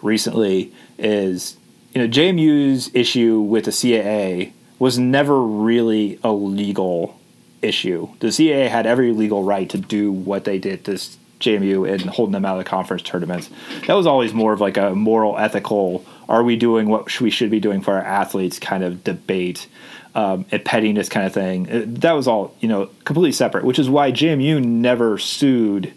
recently. 0.01 0.73
Is 0.97 1.57
you 1.95 2.01
know, 2.01 2.07
JMU's 2.09 2.91
issue 2.93 3.39
with 3.39 3.65
the 3.65 3.71
CAA 3.71 4.51
was 4.79 4.99
never 4.99 5.41
really 5.41 6.19
a 6.23 6.31
legal 6.31 7.17
issue. 7.61 8.09
The 8.19 8.27
CAA 8.27 8.67
had 8.67 8.85
every 8.85 9.13
legal 9.13 9.43
right 9.43 9.69
to 9.69 9.77
do 9.77 10.11
what 10.11 10.43
they 10.43 10.59
did 10.59 10.83
to 10.85 10.99
JMU 11.39 11.89
and 11.89 12.01
holding 12.01 12.33
them 12.33 12.43
out 12.43 12.57
of 12.57 12.65
the 12.65 12.69
conference 12.69 13.01
tournaments. 13.01 13.49
That 13.87 13.93
was 13.93 14.05
always 14.05 14.33
more 14.33 14.51
of 14.51 14.59
like 14.59 14.75
a 14.75 14.93
moral, 14.93 15.37
ethical, 15.37 16.05
are 16.27 16.43
we 16.43 16.57
doing 16.57 16.89
what 16.89 17.21
we 17.21 17.29
should 17.29 17.49
be 17.49 17.61
doing 17.61 17.79
for 17.79 17.93
our 17.93 18.03
athletes 18.03 18.59
kind 18.59 18.83
of 18.83 19.05
debate, 19.05 19.69
um, 20.15 20.45
and 20.51 20.65
pettiness 20.65 21.07
kind 21.07 21.25
of 21.25 21.33
thing. 21.33 21.71
Uh, 21.71 21.83
that 21.85 22.11
was 22.11 22.27
all, 22.27 22.55
you 22.59 22.67
know, 22.67 22.89
completely 23.05 23.31
separate, 23.31 23.63
which 23.63 23.79
is 23.79 23.89
why 23.89 24.11
JMU 24.11 24.61
never 24.61 25.17
sued 25.17 25.93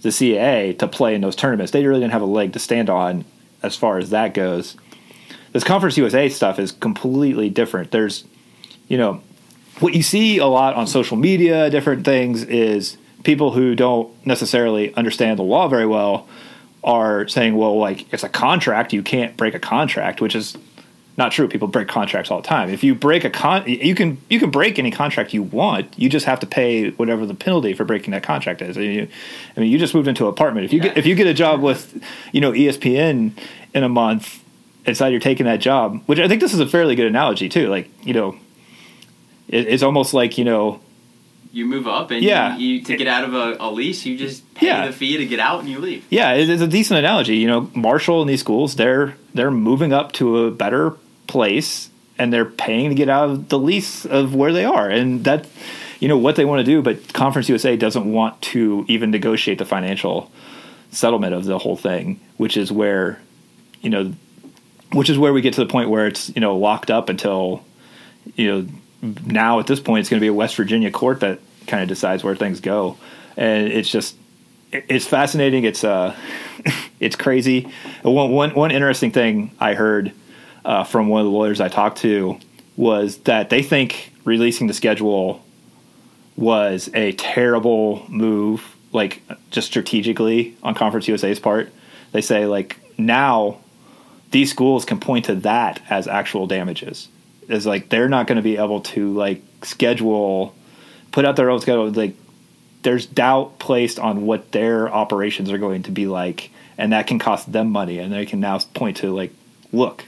the 0.00 0.08
CAA 0.08 0.78
to 0.78 0.88
play 0.88 1.14
in 1.14 1.20
those 1.20 1.36
tournaments. 1.36 1.72
They 1.72 1.86
really 1.86 2.00
didn't 2.00 2.12
have 2.12 2.22
a 2.22 2.26
leg 2.26 2.54
to 2.54 2.58
stand 2.58 2.88
on 2.88 3.26
as 3.62 3.76
far 3.76 3.98
as 3.98 4.08
that 4.10 4.32
goes 4.32 4.76
this 5.52 5.64
Conference 5.64 5.96
USA 5.96 6.28
stuff 6.28 6.58
is 6.58 6.72
completely 6.72 7.48
different. 7.48 7.90
There's, 7.90 8.24
you 8.88 8.96
know, 8.96 9.22
what 9.80 9.94
you 9.94 10.02
see 10.02 10.38
a 10.38 10.46
lot 10.46 10.74
on 10.74 10.86
social 10.86 11.16
media, 11.16 11.70
different 11.70 12.04
things, 12.04 12.42
is 12.44 12.96
people 13.24 13.52
who 13.52 13.74
don't 13.74 14.10
necessarily 14.26 14.94
understand 14.94 15.38
the 15.38 15.42
law 15.42 15.68
very 15.68 15.86
well 15.86 16.28
are 16.82 17.28
saying, 17.28 17.56
well, 17.56 17.78
like, 17.78 18.12
it's 18.12 18.22
a 18.22 18.28
contract, 18.28 18.92
you 18.92 19.02
can't 19.02 19.36
break 19.36 19.54
a 19.54 19.58
contract, 19.58 20.20
which 20.20 20.34
is 20.34 20.56
not 21.16 21.32
true. 21.32 21.48
People 21.48 21.68
break 21.68 21.86
contracts 21.86 22.30
all 22.30 22.40
the 22.40 22.48
time. 22.48 22.70
If 22.70 22.82
you 22.82 22.94
break 22.94 23.24
a 23.24 23.30
con, 23.30 23.64
you 23.66 23.94
can 23.94 24.18
you 24.30 24.38
can 24.38 24.50
break 24.50 24.78
any 24.78 24.90
contract 24.90 25.34
you 25.34 25.42
want. 25.42 25.98
You 25.98 26.08
just 26.08 26.24
have 26.24 26.40
to 26.40 26.46
pay 26.46 26.90
whatever 26.92 27.26
the 27.26 27.34
penalty 27.34 27.74
for 27.74 27.84
breaking 27.84 28.12
that 28.12 28.22
contract 28.22 28.62
is. 28.62 28.78
I 28.78 28.80
mean, 28.80 28.92
you, 28.92 29.08
I 29.54 29.60
mean, 29.60 29.70
you 29.70 29.78
just 29.78 29.94
moved 29.94 30.08
into 30.08 30.24
an 30.24 30.30
apartment. 30.30 30.64
If 30.64 30.72
you 30.72 30.78
yeah. 30.78 30.88
get 30.88 30.96
if 30.96 31.06
you 31.06 31.14
get 31.14 31.26
a 31.26 31.34
job 31.34 31.60
with, 31.60 32.02
you 32.32 32.40
know, 32.40 32.52
ESPN 32.52 33.32
in 33.74 33.82
a 33.84 33.88
month, 33.88 34.42
decide 34.84 35.08
you're 35.08 35.20
taking 35.20 35.46
that 35.46 35.60
job, 35.60 36.02
which 36.06 36.18
I 36.18 36.28
think 36.28 36.40
this 36.40 36.54
is 36.54 36.60
a 36.60 36.66
fairly 36.66 36.94
good 36.94 37.06
analogy 37.06 37.48
too. 37.48 37.68
Like, 37.68 37.90
you 38.04 38.14
know, 38.14 38.36
it, 39.48 39.68
it's 39.68 39.82
almost 39.82 40.14
like, 40.14 40.38
you 40.38 40.44
know, 40.44 40.80
you 41.52 41.66
move 41.66 41.88
up 41.88 42.12
and 42.12 42.22
yeah, 42.22 42.56
you, 42.56 42.74
you 42.74 42.84
to 42.84 42.96
get 42.96 43.08
out 43.08 43.24
of 43.24 43.34
a, 43.34 43.56
a, 43.58 43.70
lease, 43.70 44.06
you 44.06 44.16
just 44.16 44.54
pay 44.54 44.66
yeah. 44.66 44.86
the 44.86 44.92
fee 44.92 45.16
to 45.16 45.26
get 45.26 45.40
out 45.40 45.60
and 45.60 45.68
you 45.68 45.80
leave. 45.80 46.06
Yeah, 46.08 46.34
it's 46.34 46.62
a 46.62 46.68
decent 46.68 46.98
analogy. 46.98 47.38
You 47.38 47.48
know, 47.48 47.70
Marshall 47.74 48.20
and 48.20 48.30
these 48.30 48.40
schools, 48.40 48.76
they're 48.76 49.16
they're 49.34 49.50
moving 49.50 49.92
up 49.92 50.12
to 50.12 50.44
a 50.44 50.50
better 50.52 50.92
place 51.26 51.90
and 52.18 52.32
they're 52.32 52.44
paying 52.44 52.90
to 52.90 52.94
get 52.94 53.08
out 53.08 53.30
of 53.30 53.48
the 53.48 53.58
lease 53.58 54.04
of 54.04 54.34
where 54.34 54.52
they 54.52 54.64
are. 54.64 54.88
And 54.88 55.24
that 55.24 55.46
you 55.98 56.06
know 56.08 56.16
what 56.16 56.36
they 56.36 56.44
want 56.44 56.60
to 56.60 56.64
do, 56.64 56.82
but 56.82 57.12
Conference 57.12 57.48
USA 57.48 57.76
doesn't 57.76 58.10
want 58.10 58.40
to 58.42 58.84
even 58.88 59.10
negotiate 59.10 59.58
the 59.58 59.64
financial 59.64 60.30
settlement 60.92 61.34
of 61.34 61.44
the 61.44 61.58
whole 61.58 61.76
thing, 61.76 62.20
which 62.36 62.56
is 62.56 62.70
where 62.70 63.20
you 63.80 63.90
know 63.90 64.14
which 64.92 65.10
is 65.10 65.18
where 65.18 65.32
we 65.32 65.40
get 65.40 65.54
to 65.54 65.60
the 65.60 65.70
point 65.70 65.90
where 65.90 66.06
it's 66.06 66.28
you 66.30 66.40
know 66.40 66.56
locked 66.56 66.90
up 66.90 67.08
until 67.08 67.64
you 68.34 68.48
know 68.48 68.66
now 69.24 69.58
at 69.58 69.66
this 69.66 69.80
point 69.80 70.00
it's 70.00 70.08
going 70.08 70.20
to 70.20 70.24
be 70.24 70.28
a 70.28 70.34
West 70.34 70.56
Virginia 70.56 70.90
court 70.90 71.20
that 71.20 71.40
kind 71.66 71.82
of 71.82 71.88
decides 71.88 72.24
where 72.24 72.36
things 72.36 72.60
go, 72.60 72.96
and 73.36 73.68
it's 73.68 73.90
just 73.90 74.16
it's 74.72 75.06
fascinating. 75.06 75.64
It's 75.64 75.84
uh 75.84 76.16
it's 77.00 77.16
crazy. 77.16 77.68
One 78.02 78.30
one 78.30 78.54
one 78.54 78.70
interesting 78.70 79.10
thing 79.10 79.54
I 79.60 79.74
heard 79.74 80.12
uh, 80.64 80.84
from 80.84 81.08
one 81.08 81.20
of 81.20 81.26
the 81.26 81.32
lawyers 81.32 81.60
I 81.60 81.68
talked 81.68 81.98
to 81.98 82.38
was 82.76 83.18
that 83.18 83.50
they 83.50 83.62
think 83.62 84.12
releasing 84.24 84.66
the 84.66 84.74
schedule 84.74 85.44
was 86.36 86.90
a 86.94 87.12
terrible 87.12 88.04
move, 88.08 88.76
like 88.92 89.22
just 89.50 89.66
strategically 89.66 90.56
on 90.62 90.74
Conference 90.74 91.08
USA's 91.08 91.40
part. 91.40 91.72
They 92.12 92.20
say 92.20 92.46
like 92.46 92.78
now 92.98 93.58
these 94.30 94.50
schools 94.50 94.84
can 94.84 95.00
point 95.00 95.26
to 95.26 95.34
that 95.36 95.80
as 95.88 96.06
actual 96.06 96.46
damages. 96.46 97.08
Is 97.48 97.66
like 97.66 97.88
they're 97.88 98.08
not 98.08 98.26
going 98.26 98.36
to 98.36 98.42
be 98.42 98.56
able 98.56 98.80
to 98.82 99.12
like 99.12 99.42
schedule, 99.62 100.54
put 101.10 101.24
out 101.24 101.36
their 101.36 101.50
own 101.50 101.60
schedule. 101.60 101.90
Like 101.90 102.14
there's 102.82 103.06
doubt 103.06 103.58
placed 103.58 103.98
on 103.98 104.24
what 104.24 104.52
their 104.52 104.88
operations 104.88 105.50
are 105.50 105.58
going 105.58 105.82
to 105.84 105.90
be 105.90 106.06
like, 106.06 106.50
and 106.78 106.92
that 106.92 107.06
can 107.06 107.18
cost 107.18 107.50
them 107.50 107.70
money. 107.70 107.98
And 107.98 108.12
they 108.12 108.24
can 108.24 108.40
now 108.40 108.58
point 108.58 108.98
to 108.98 109.14
like, 109.14 109.32
look, 109.72 110.04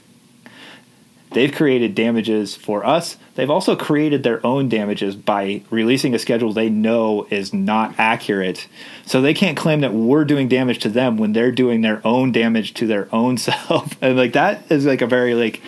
They've 1.33 1.51
created 1.51 1.95
damages 1.95 2.55
for 2.55 2.85
us. 2.85 3.17
They've 3.35 3.49
also 3.49 3.75
created 3.75 4.21
their 4.21 4.45
own 4.45 4.69
damages 4.69 5.15
by 5.15 5.63
releasing 5.71 6.13
a 6.13 6.19
schedule 6.19 6.53
they 6.53 6.69
know 6.69 7.25
is 7.29 7.53
not 7.53 7.95
accurate. 7.97 8.67
So 9.05 9.21
they 9.21 9.33
can't 9.33 9.57
claim 9.57 9.81
that 9.81 9.93
we're 9.93 10.25
doing 10.25 10.47
damage 10.47 10.79
to 10.79 10.89
them 10.89 11.17
when 11.17 11.33
they're 11.33 11.51
doing 11.51 11.81
their 11.81 12.05
own 12.05 12.31
damage 12.31 12.75
to 12.75 12.87
their 12.87 13.13
own 13.13 13.37
self. 13.39 13.95
And 14.01 14.15
like 14.15 14.33
that 14.33 14.71
is 14.71 14.85
like 14.85 15.01
a 15.01 15.07
very 15.07 15.33
like 15.33 15.61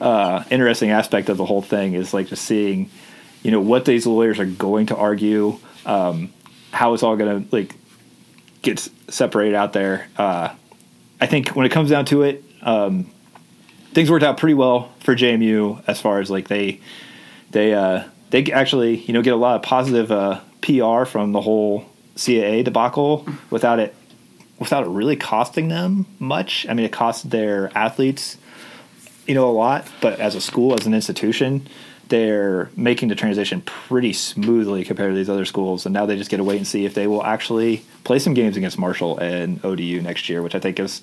uh, 0.00 0.44
interesting 0.50 0.90
aspect 0.90 1.28
of 1.28 1.36
the 1.36 1.46
whole 1.46 1.62
thing 1.62 1.94
is 1.94 2.12
like 2.12 2.26
just 2.26 2.44
seeing 2.44 2.90
you 3.42 3.50
know 3.50 3.60
what 3.60 3.84
these 3.84 4.06
lawyers 4.06 4.38
are 4.38 4.46
going 4.46 4.86
to 4.86 4.96
argue, 4.96 5.58
um, 5.84 6.32
how 6.70 6.94
it's 6.94 7.02
all 7.02 7.16
going 7.16 7.44
to 7.44 7.54
like 7.54 7.74
get 8.62 8.88
separated 9.08 9.54
out 9.54 9.72
there. 9.72 10.08
Uh, 10.16 10.54
I 11.20 11.26
think 11.26 11.50
when 11.50 11.66
it 11.66 11.70
comes 11.70 11.90
down 11.90 12.04
to 12.06 12.22
it, 12.22 12.44
um, 12.62 13.10
things 13.92 14.10
worked 14.10 14.24
out 14.24 14.38
pretty 14.38 14.54
well 14.54 14.90
for 15.00 15.14
JMU 15.14 15.82
as 15.86 16.00
far 16.00 16.20
as 16.20 16.30
like 16.30 16.48
they 16.48 16.80
they 17.50 17.74
uh, 17.74 18.04
they 18.30 18.50
actually 18.52 18.96
you 18.96 19.12
know 19.12 19.22
get 19.22 19.32
a 19.32 19.36
lot 19.36 19.56
of 19.56 19.62
positive 19.62 20.10
uh, 20.10 20.40
PR 20.60 21.04
from 21.04 21.32
the 21.32 21.40
whole 21.40 21.86
CAA 22.16 22.64
debacle 22.64 23.26
without 23.50 23.78
it 23.78 23.94
without 24.58 24.84
it 24.84 24.88
really 24.88 25.16
costing 25.16 25.68
them 25.68 26.06
much. 26.18 26.66
I 26.68 26.74
mean, 26.74 26.86
it 26.86 26.92
cost 26.92 27.30
their 27.30 27.76
athletes 27.76 28.38
you 29.26 29.34
know 29.34 29.48
a 29.48 29.52
lot, 29.52 29.86
but 30.00 30.18
as 30.20 30.34
a 30.34 30.40
school, 30.40 30.74
as 30.74 30.86
an 30.86 30.94
institution, 30.94 31.68
they're 32.08 32.70
making 32.76 33.08
the 33.08 33.14
transition 33.14 33.60
pretty 33.62 34.12
smoothly 34.12 34.84
compared 34.84 35.12
to 35.12 35.16
these 35.16 35.30
other 35.30 35.44
schools. 35.44 35.86
And 35.86 35.92
now 35.92 36.06
they 36.06 36.16
just 36.16 36.30
get 36.30 36.38
to 36.38 36.44
wait 36.44 36.56
and 36.56 36.66
see 36.66 36.84
if 36.84 36.94
they 36.94 37.06
will 37.06 37.24
actually 37.24 37.84
play 38.04 38.18
some 38.18 38.34
games 38.34 38.56
against 38.56 38.78
Marshall 38.78 39.18
and 39.18 39.64
ODU 39.64 40.00
next 40.00 40.28
year, 40.28 40.42
which 40.42 40.54
I 40.54 40.58
think 40.58 40.80
is 40.80 41.02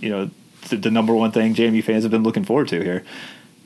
you 0.00 0.10
know 0.10 0.30
the, 0.68 0.76
the 0.76 0.90
number 0.90 1.14
one 1.14 1.32
thing 1.32 1.54
JMU 1.54 1.82
fans 1.82 2.04
have 2.04 2.10
been 2.10 2.22
looking 2.22 2.44
forward 2.44 2.68
to 2.68 2.82
here. 2.82 3.04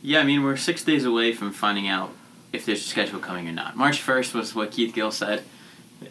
Yeah, 0.02 0.20
I 0.20 0.24
mean 0.24 0.42
we're 0.42 0.56
six 0.56 0.84
days 0.84 1.04
away 1.04 1.32
from 1.32 1.52
finding 1.52 1.88
out 1.88 2.10
if 2.52 2.66
there's 2.66 2.80
a 2.80 2.88
schedule 2.88 3.18
coming 3.18 3.48
or 3.48 3.52
not. 3.52 3.76
March 3.76 4.00
first 4.00 4.34
was 4.34 4.54
what 4.54 4.70
Keith 4.70 4.94
Gill 4.94 5.10
said 5.10 5.42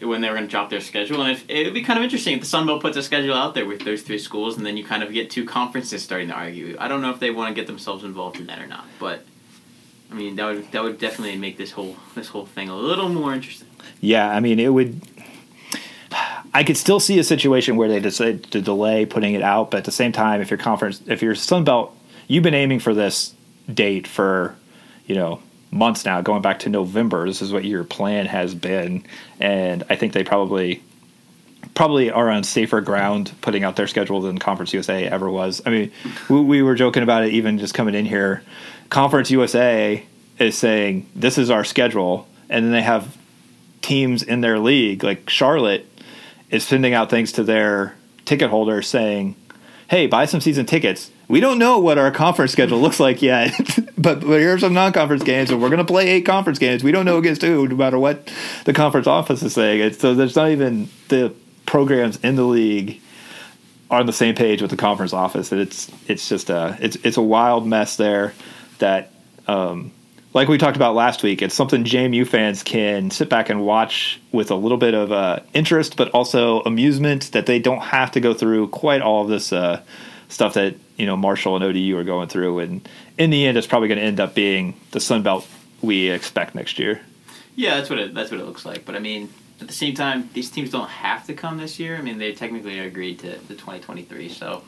when 0.01 0.21
they 0.21 0.29
were 0.29 0.35
going 0.35 0.47
to 0.47 0.51
drop 0.51 0.69
their 0.69 0.81
schedule, 0.81 1.21
and 1.21 1.31
if, 1.31 1.47
it 1.49 1.65
would 1.65 1.73
be 1.73 1.83
kind 1.83 1.99
of 1.99 2.03
interesting 2.03 2.33
if 2.33 2.39
the 2.39 2.45
Sun 2.45 2.65
Belt 2.65 2.81
puts 2.81 2.97
a 2.97 3.03
schedule 3.03 3.35
out 3.35 3.53
there 3.53 3.65
with 3.65 3.81
those 3.81 4.01
three 4.01 4.17
schools, 4.17 4.57
and 4.57 4.65
then 4.65 4.75
you 4.75 4.83
kind 4.83 5.03
of 5.03 5.13
get 5.13 5.29
two 5.29 5.45
conferences 5.45 6.01
starting 6.01 6.29
to 6.29 6.33
argue. 6.33 6.75
I 6.79 6.87
don't 6.87 7.01
know 7.01 7.11
if 7.11 7.19
they 7.19 7.31
want 7.31 7.49
to 7.49 7.53
get 7.53 7.67
themselves 7.67 8.03
involved 8.03 8.37
in 8.39 8.47
that 8.47 8.59
or 8.59 8.67
not, 8.67 8.85
but 8.99 9.23
I 10.11 10.15
mean 10.15 10.35
that 10.35 10.45
would 10.45 10.71
that 10.71 10.83
would 10.83 10.99
definitely 10.99 11.37
make 11.37 11.57
this 11.57 11.71
whole 11.71 11.95
this 12.15 12.29
whole 12.29 12.45
thing 12.45 12.69
a 12.69 12.75
little 12.75 13.09
more 13.09 13.33
interesting. 13.33 13.67
Yeah, 13.99 14.29
I 14.29 14.39
mean 14.39 14.59
it 14.59 14.69
would. 14.69 15.01
I 16.53 16.63
could 16.63 16.77
still 16.77 16.99
see 16.99 17.17
a 17.17 17.23
situation 17.23 17.75
where 17.75 17.89
they 17.89 17.99
decide 17.99 18.43
to 18.51 18.61
delay 18.61 19.05
putting 19.05 19.33
it 19.33 19.41
out, 19.41 19.71
but 19.71 19.77
at 19.77 19.85
the 19.85 19.91
same 19.91 20.11
time, 20.11 20.39
if 20.39 20.51
your 20.51 20.59
conference, 20.59 21.01
if 21.07 21.21
your 21.21 21.35
Sun 21.35 21.63
Belt, 21.63 21.97
you've 22.27 22.43
been 22.43 22.53
aiming 22.53 22.79
for 22.79 22.93
this 22.93 23.33
date 23.73 24.05
for, 24.05 24.55
you 25.07 25.15
know, 25.15 25.41
months 25.71 26.05
now, 26.05 26.21
going 26.21 26.41
back 26.41 26.59
to 26.59 26.69
November. 26.69 27.25
This 27.25 27.41
is 27.41 27.51
what 27.51 27.65
your 27.65 27.83
plan 27.83 28.27
has 28.27 28.53
been, 28.53 29.03
and 29.39 29.83
I 29.89 29.95
think 29.95 30.13
they 30.13 30.23
probably 30.23 30.83
probably 31.75 32.11
are 32.11 32.29
on 32.29 32.43
safer 32.43 32.81
ground 32.81 33.31
putting 33.41 33.63
out 33.63 33.75
their 33.75 33.87
schedule 33.87 34.21
than 34.21 34.37
Conference 34.37 34.73
USA 34.73 35.05
ever 35.07 35.29
was. 35.29 35.61
I 35.65 35.69
mean, 35.69 35.91
we, 36.29 36.41
we 36.41 36.61
were 36.61 36.75
joking 36.75 37.01
about 37.01 37.23
it 37.23 37.33
even 37.33 37.57
just 37.57 37.73
coming 37.73 37.95
in 37.95 38.05
here. 38.05 38.43
Conference 38.89 39.31
USA 39.31 40.03
is 40.37 40.57
saying 40.57 41.09
this 41.15 41.37
is 41.37 41.49
our 41.49 41.63
schedule, 41.63 42.27
and 42.49 42.65
then 42.65 42.71
they 42.71 42.81
have 42.83 43.17
teams 43.81 44.21
in 44.21 44.41
their 44.41 44.59
league 44.59 45.03
like 45.03 45.29
Charlotte 45.29 45.87
is 46.53 46.63
sending 46.63 46.93
out 46.93 47.09
things 47.09 47.31
to 47.33 47.43
their 47.43 47.95
ticket 48.25 48.49
holders 48.49 48.87
saying, 48.87 49.35
"Hey, 49.89 50.07
buy 50.07 50.25
some 50.25 50.39
season 50.39 50.65
tickets. 50.65 51.09
We 51.27 51.39
don't 51.39 51.57
know 51.57 51.79
what 51.79 51.97
our 51.97 52.11
conference 52.11 52.51
schedule 52.51 52.79
looks 52.79 52.99
like 52.99 53.21
yet, 53.21 53.53
but, 53.97 54.21
but 54.21 54.39
here's 54.39 54.61
some 54.61 54.73
non-conference 54.73 55.23
games, 55.23 55.49
and 55.49 55.61
we're 55.61 55.69
going 55.69 55.79
to 55.79 55.85
play 55.85 56.07
eight 56.09 56.25
conference 56.25 56.59
games. 56.59 56.83
We 56.83 56.91
don't 56.91 57.05
know 57.05 57.17
against 57.17 57.41
who, 57.41 57.67
no 57.67 57.75
matter 57.75 57.97
what 57.97 58.31
the 58.65 58.73
conference 58.73 59.07
office 59.07 59.41
is 59.41 59.53
saying. 59.53 59.81
It's, 59.81 59.99
so 59.99 60.13
there's 60.13 60.35
not 60.35 60.51
even 60.51 60.89
the 61.09 61.33
programs 61.65 62.17
in 62.17 62.35
the 62.35 62.43
league 62.43 63.01
are 63.89 63.99
on 63.99 64.05
the 64.05 64.13
same 64.13 64.35
page 64.35 64.61
with 64.61 64.69
the 64.69 64.77
conference 64.77 65.11
office, 65.11 65.51
and 65.51 65.59
it's 65.59 65.91
it's 66.07 66.29
just 66.29 66.49
a 66.51 66.77
it's 66.79 66.95
it's 66.97 67.17
a 67.17 67.21
wild 67.21 67.67
mess 67.67 67.97
there 67.97 68.33
that." 68.77 69.11
Um, 69.45 69.91
like 70.33 70.47
we 70.47 70.57
talked 70.57 70.75
about 70.75 70.95
last 70.95 71.21
week, 71.21 71.41
it's 71.41 71.53
something 71.53 71.83
JMU 71.83 72.27
fans 72.27 72.63
can 72.63 73.11
sit 73.11 73.29
back 73.29 73.49
and 73.49 73.63
watch 73.65 74.19
with 74.31 74.49
a 74.49 74.55
little 74.55 74.79
bit 74.79 74.95
of 74.95 75.11
uh, 75.11 75.39
interest, 75.53 75.95
but 75.95 76.09
also 76.09 76.61
amusement 76.61 77.31
that 77.33 77.45
they 77.45 77.59
don't 77.59 77.81
have 77.81 78.11
to 78.11 78.19
go 78.19 78.33
through 78.33 78.69
quite 78.69 79.01
all 79.01 79.23
of 79.23 79.29
this 79.29 79.53
uh, 79.53 79.81
stuff 80.29 80.55
that 80.55 80.75
you 80.97 81.05
know 81.05 81.15
Marshall 81.15 81.55
and 81.55 81.63
ODU 81.63 81.95
are 81.97 82.03
going 82.03 82.29
through. 82.29 82.59
And 82.59 82.87
in 83.17 83.29
the 83.29 83.45
end, 83.45 83.57
it's 83.57 83.67
probably 83.67 83.87
going 83.87 83.99
to 83.99 84.03
end 84.03 84.19
up 84.19 84.33
being 84.33 84.79
the 84.91 84.99
Sun 84.99 85.21
Belt 85.21 85.47
we 85.81 86.09
expect 86.09 86.55
next 86.55 86.79
year. 86.79 87.01
Yeah, 87.55 87.75
that's 87.75 87.89
what 87.89 87.99
it 87.99 88.13
that's 88.15 88.31
what 88.31 88.39
it 88.39 88.45
looks 88.45 88.65
like. 88.65 88.85
But 88.85 88.95
I 88.95 88.99
mean, 88.99 89.31
at 89.61 89.67
the 89.67 89.73
same 89.73 89.93
time, 89.93 90.29
these 90.33 90.49
teams 90.49 90.71
don't 90.71 90.89
have 90.89 91.27
to 91.27 91.35
come 91.35 91.57
this 91.57 91.79
year. 91.79 91.95
I 91.95 92.01
mean, 92.01 92.17
they 92.17 92.33
technically 92.33 92.79
agreed 92.79 93.19
to 93.19 93.37
the 93.47 93.53
2023, 93.53 94.29
so 94.29 94.63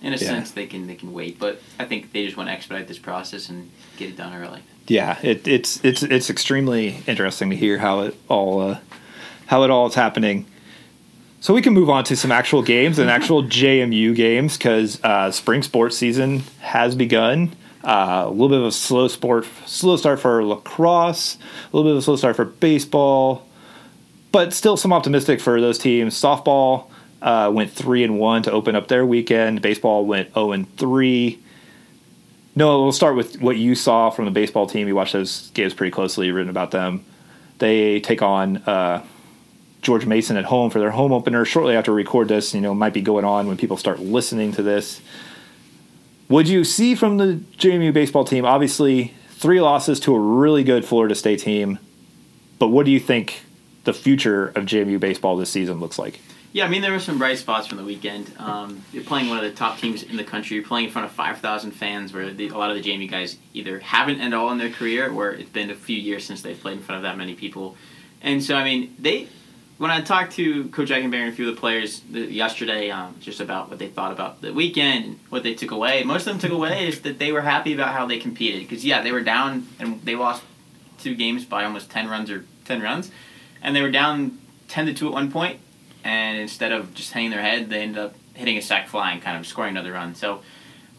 in 0.00 0.14
a 0.14 0.16
yeah. 0.16 0.26
sense, 0.26 0.52
they 0.52 0.66
can 0.66 0.86
they 0.86 0.94
can 0.94 1.12
wait. 1.12 1.38
But 1.38 1.60
I 1.78 1.84
think 1.84 2.12
they 2.12 2.24
just 2.24 2.38
want 2.38 2.48
to 2.48 2.54
expedite 2.54 2.88
this 2.88 2.98
process 2.98 3.50
and 3.50 3.70
get 3.98 4.08
it 4.08 4.16
done 4.16 4.32
early 4.32 4.62
yeah, 4.86 5.18
it, 5.22 5.46
it's 5.46 5.82
it's 5.84 6.02
it's 6.02 6.30
extremely 6.30 7.02
interesting 7.06 7.50
to 7.50 7.56
hear 7.56 7.78
how 7.78 8.00
it 8.00 8.16
all 8.28 8.60
uh, 8.60 8.78
how 9.46 9.62
it 9.64 9.70
all 9.70 9.86
is 9.86 9.94
happening. 9.94 10.46
So 11.40 11.52
we 11.52 11.62
can 11.62 11.72
move 11.72 11.90
on 11.90 12.04
to 12.04 12.16
some 12.16 12.30
actual 12.30 12.62
games 12.62 12.98
and 12.98 13.10
actual 13.10 13.42
JMU 13.58 14.14
games 14.14 14.56
because 14.56 15.02
uh, 15.02 15.30
spring 15.30 15.62
sports 15.62 15.96
season 15.96 16.44
has 16.60 16.94
begun. 16.94 17.54
Uh, 17.84 18.26
a 18.26 18.30
little 18.30 18.48
bit 18.48 18.60
of 18.60 18.66
a 18.66 18.72
slow 18.72 19.08
sport, 19.08 19.44
slow 19.66 19.96
start 19.96 20.20
for 20.20 20.44
lacrosse, 20.44 21.36
a 21.36 21.76
little 21.76 21.90
bit 21.90 21.96
of 21.96 21.98
a 21.98 22.02
slow 22.02 22.14
start 22.14 22.36
for 22.36 22.44
baseball, 22.44 23.44
but 24.30 24.52
still 24.52 24.76
some 24.76 24.92
optimistic 24.92 25.40
for 25.40 25.60
those 25.60 25.78
teams. 25.78 26.14
Softball 26.14 26.86
uh, 27.22 27.50
went 27.52 27.72
three 27.72 28.04
and 28.04 28.20
one 28.20 28.44
to 28.44 28.52
open 28.52 28.76
up 28.76 28.86
their 28.86 29.04
weekend. 29.04 29.62
Baseball 29.62 30.06
went 30.06 30.32
zero 30.32 30.46
oh 30.46 30.52
and 30.52 30.76
three. 30.76 31.40
No, 32.54 32.82
we'll 32.82 32.92
start 32.92 33.16
with 33.16 33.40
what 33.40 33.56
you 33.56 33.74
saw 33.74 34.10
from 34.10 34.26
the 34.26 34.30
baseball 34.30 34.66
team. 34.66 34.86
You 34.86 34.94
watched 34.94 35.14
those 35.14 35.50
games 35.50 35.72
pretty 35.72 35.90
closely. 35.90 36.26
You've 36.26 36.36
written 36.36 36.50
about 36.50 36.70
them. 36.70 37.04
They 37.58 38.00
take 38.00 38.20
on 38.20 38.58
uh, 38.58 39.02
George 39.80 40.04
Mason 40.04 40.36
at 40.36 40.44
home 40.44 40.70
for 40.70 40.78
their 40.78 40.90
home 40.90 41.12
opener 41.12 41.44
shortly 41.44 41.74
after 41.76 41.92
we 41.92 42.02
record 42.02 42.28
this. 42.28 42.54
You 42.54 42.60
know, 42.60 42.74
might 42.74 42.92
be 42.92 43.00
going 43.00 43.24
on 43.24 43.46
when 43.46 43.56
people 43.56 43.76
start 43.78 44.00
listening 44.00 44.52
to 44.52 44.62
this. 44.62 45.00
Would 46.28 46.48
you 46.48 46.64
see 46.64 46.94
from 46.94 47.16
the 47.16 47.40
JMU 47.56 47.92
baseball 47.92 48.24
team? 48.24 48.44
Obviously, 48.44 49.14
three 49.30 49.60
losses 49.60 49.98
to 50.00 50.14
a 50.14 50.18
really 50.18 50.62
good 50.62 50.84
Florida 50.84 51.14
State 51.14 51.40
team. 51.40 51.78
But 52.58 52.68
what 52.68 52.84
do 52.84 52.92
you 52.92 53.00
think 53.00 53.42
the 53.84 53.92
future 53.92 54.48
of 54.48 54.64
JMU 54.64 55.00
baseball 55.00 55.36
this 55.36 55.50
season 55.50 55.80
looks 55.80 55.98
like? 55.98 56.20
Yeah, 56.52 56.66
I 56.66 56.68
mean 56.68 56.82
there 56.82 56.92
were 56.92 57.00
some 57.00 57.16
bright 57.16 57.38
spots 57.38 57.66
from 57.66 57.78
the 57.78 57.84
weekend. 57.84 58.30
Um, 58.38 58.84
you're 58.92 59.04
playing 59.04 59.30
one 59.30 59.38
of 59.38 59.44
the 59.44 59.52
top 59.52 59.78
teams 59.78 60.02
in 60.02 60.16
the 60.16 60.24
country. 60.24 60.56
You're 60.56 60.66
playing 60.66 60.86
in 60.86 60.92
front 60.92 61.06
of 61.06 61.12
five 61.12 61.38
thousand 61.38 61.70
fans, 61.70 62.12
where 62.12 62.30
the, 62.30 62.48
a 62.48 62.58
lot 62.58 62.70
of 62.70 62.76
the 62.76 62.82
JMU 62.82 63.10
guys 63.10 63.38
either 63.54 63.78
haven't 63.78 64.20
at 64.20 64.34
all 64.34 64.50
in 64.52 64.58
their 64.58 64.70
career, 64.70 65.10
or 65.10 65.30
it's 65.30 65.48
been 65.48 65.70
a 65.70 65.74
few 65.74 65.96
years 65.96 66.26
since 66.26 66.42
they've 66.42 66.60
played 66.60 66.76
in 66.76 66.82
front 66.82 66.98
of 66.98 67.02
that 67.04 67.16
many 67.16 67.34
people. 67.34 67.76
And 68.20 68.44
so, 68.44 68.54
I 68.54 68.64
mean, 68.64 68.94
they 68.98 69.28
when 69.78 69.90
I 69.90 70.02
talked 70.02 70.32
to 70.32 70.68
Coach 70.68 70.90
Ikenberry 70.90 71.22
and 71.22 71.32
a 71.32 71.32
few 71.32 71.48
of 71.48 71.54
the 71.54 71.60
players 71.60 72.02
yesterday, 72.04 72.90
um, 72.90 73.16
just 73.18 73.40
about 73.40 73.70
what 73.70 73.78
they 73.78 73.88
thought 73.88 74.12
about 74.12 74.42
the 74.42 74.52
weekend 74.52 75.04
and 75.06 75.18
what 75.30 75.44
they 75.44 75.54
took 75.54 75.70
away. 75.70 76.04
Most 76.04 76.26
of 76.26 76.34
them 76.34 76.38
took 76.38 76.52
away 76.52 76.86
is 76.86 77.00
that 77.00 77.18
they 77.18 77.32
were 77.32 77.40
happy 77.40 77.72
about 77.72 77.94
how 77.94 78.06
they 78.06 78.18
competed. 78.18 78.60
Because 78.60 78.84
yeah, 78.84 79.00
they 79.00 79.10
were 79.10 79.22
down 79.22 79.66
and 79.78 80.02
they 80.02 80.16
lost 80.16 80.42
two 80.98 81.14
games 81.14 81.46
by 81.46 81.64
almost 81.64 81.88
ten 81.88 82.10
runs 82.10 82.30
or 82.30 82.44
ten 82.66 82.82
runs, 82.82 83.10
and 83.62 83.74
they 83.74 83.80
were 83.80 83.90
down 83.90 84.38
ten 84.68 84.84
to 84.84 84.92
two 84.92 85.06
at 85.06 85.14
one 85.14 85.32
point 85.32 85.58
and 86.04 86.38
instead 86.38 86.72
of 86.72 86.94
just 86.94 87.12
hanging 87.12 87.30
their 87.30 87.42
head, 87.42 87.68
they 87.68 87.82
ended 87.82 87.98
up 87.98 88.14
hitting 88.34 88.56
a 88.56 88.62
sac 88.62 88.88
fly 88.88 89.12
and 89.12 89.22
kind 89.22 89.38
of 89.38 89.46
scoring 89.46 89.70
another 89.70 89.92
run. 89.92 90.14
So 90.14 90.42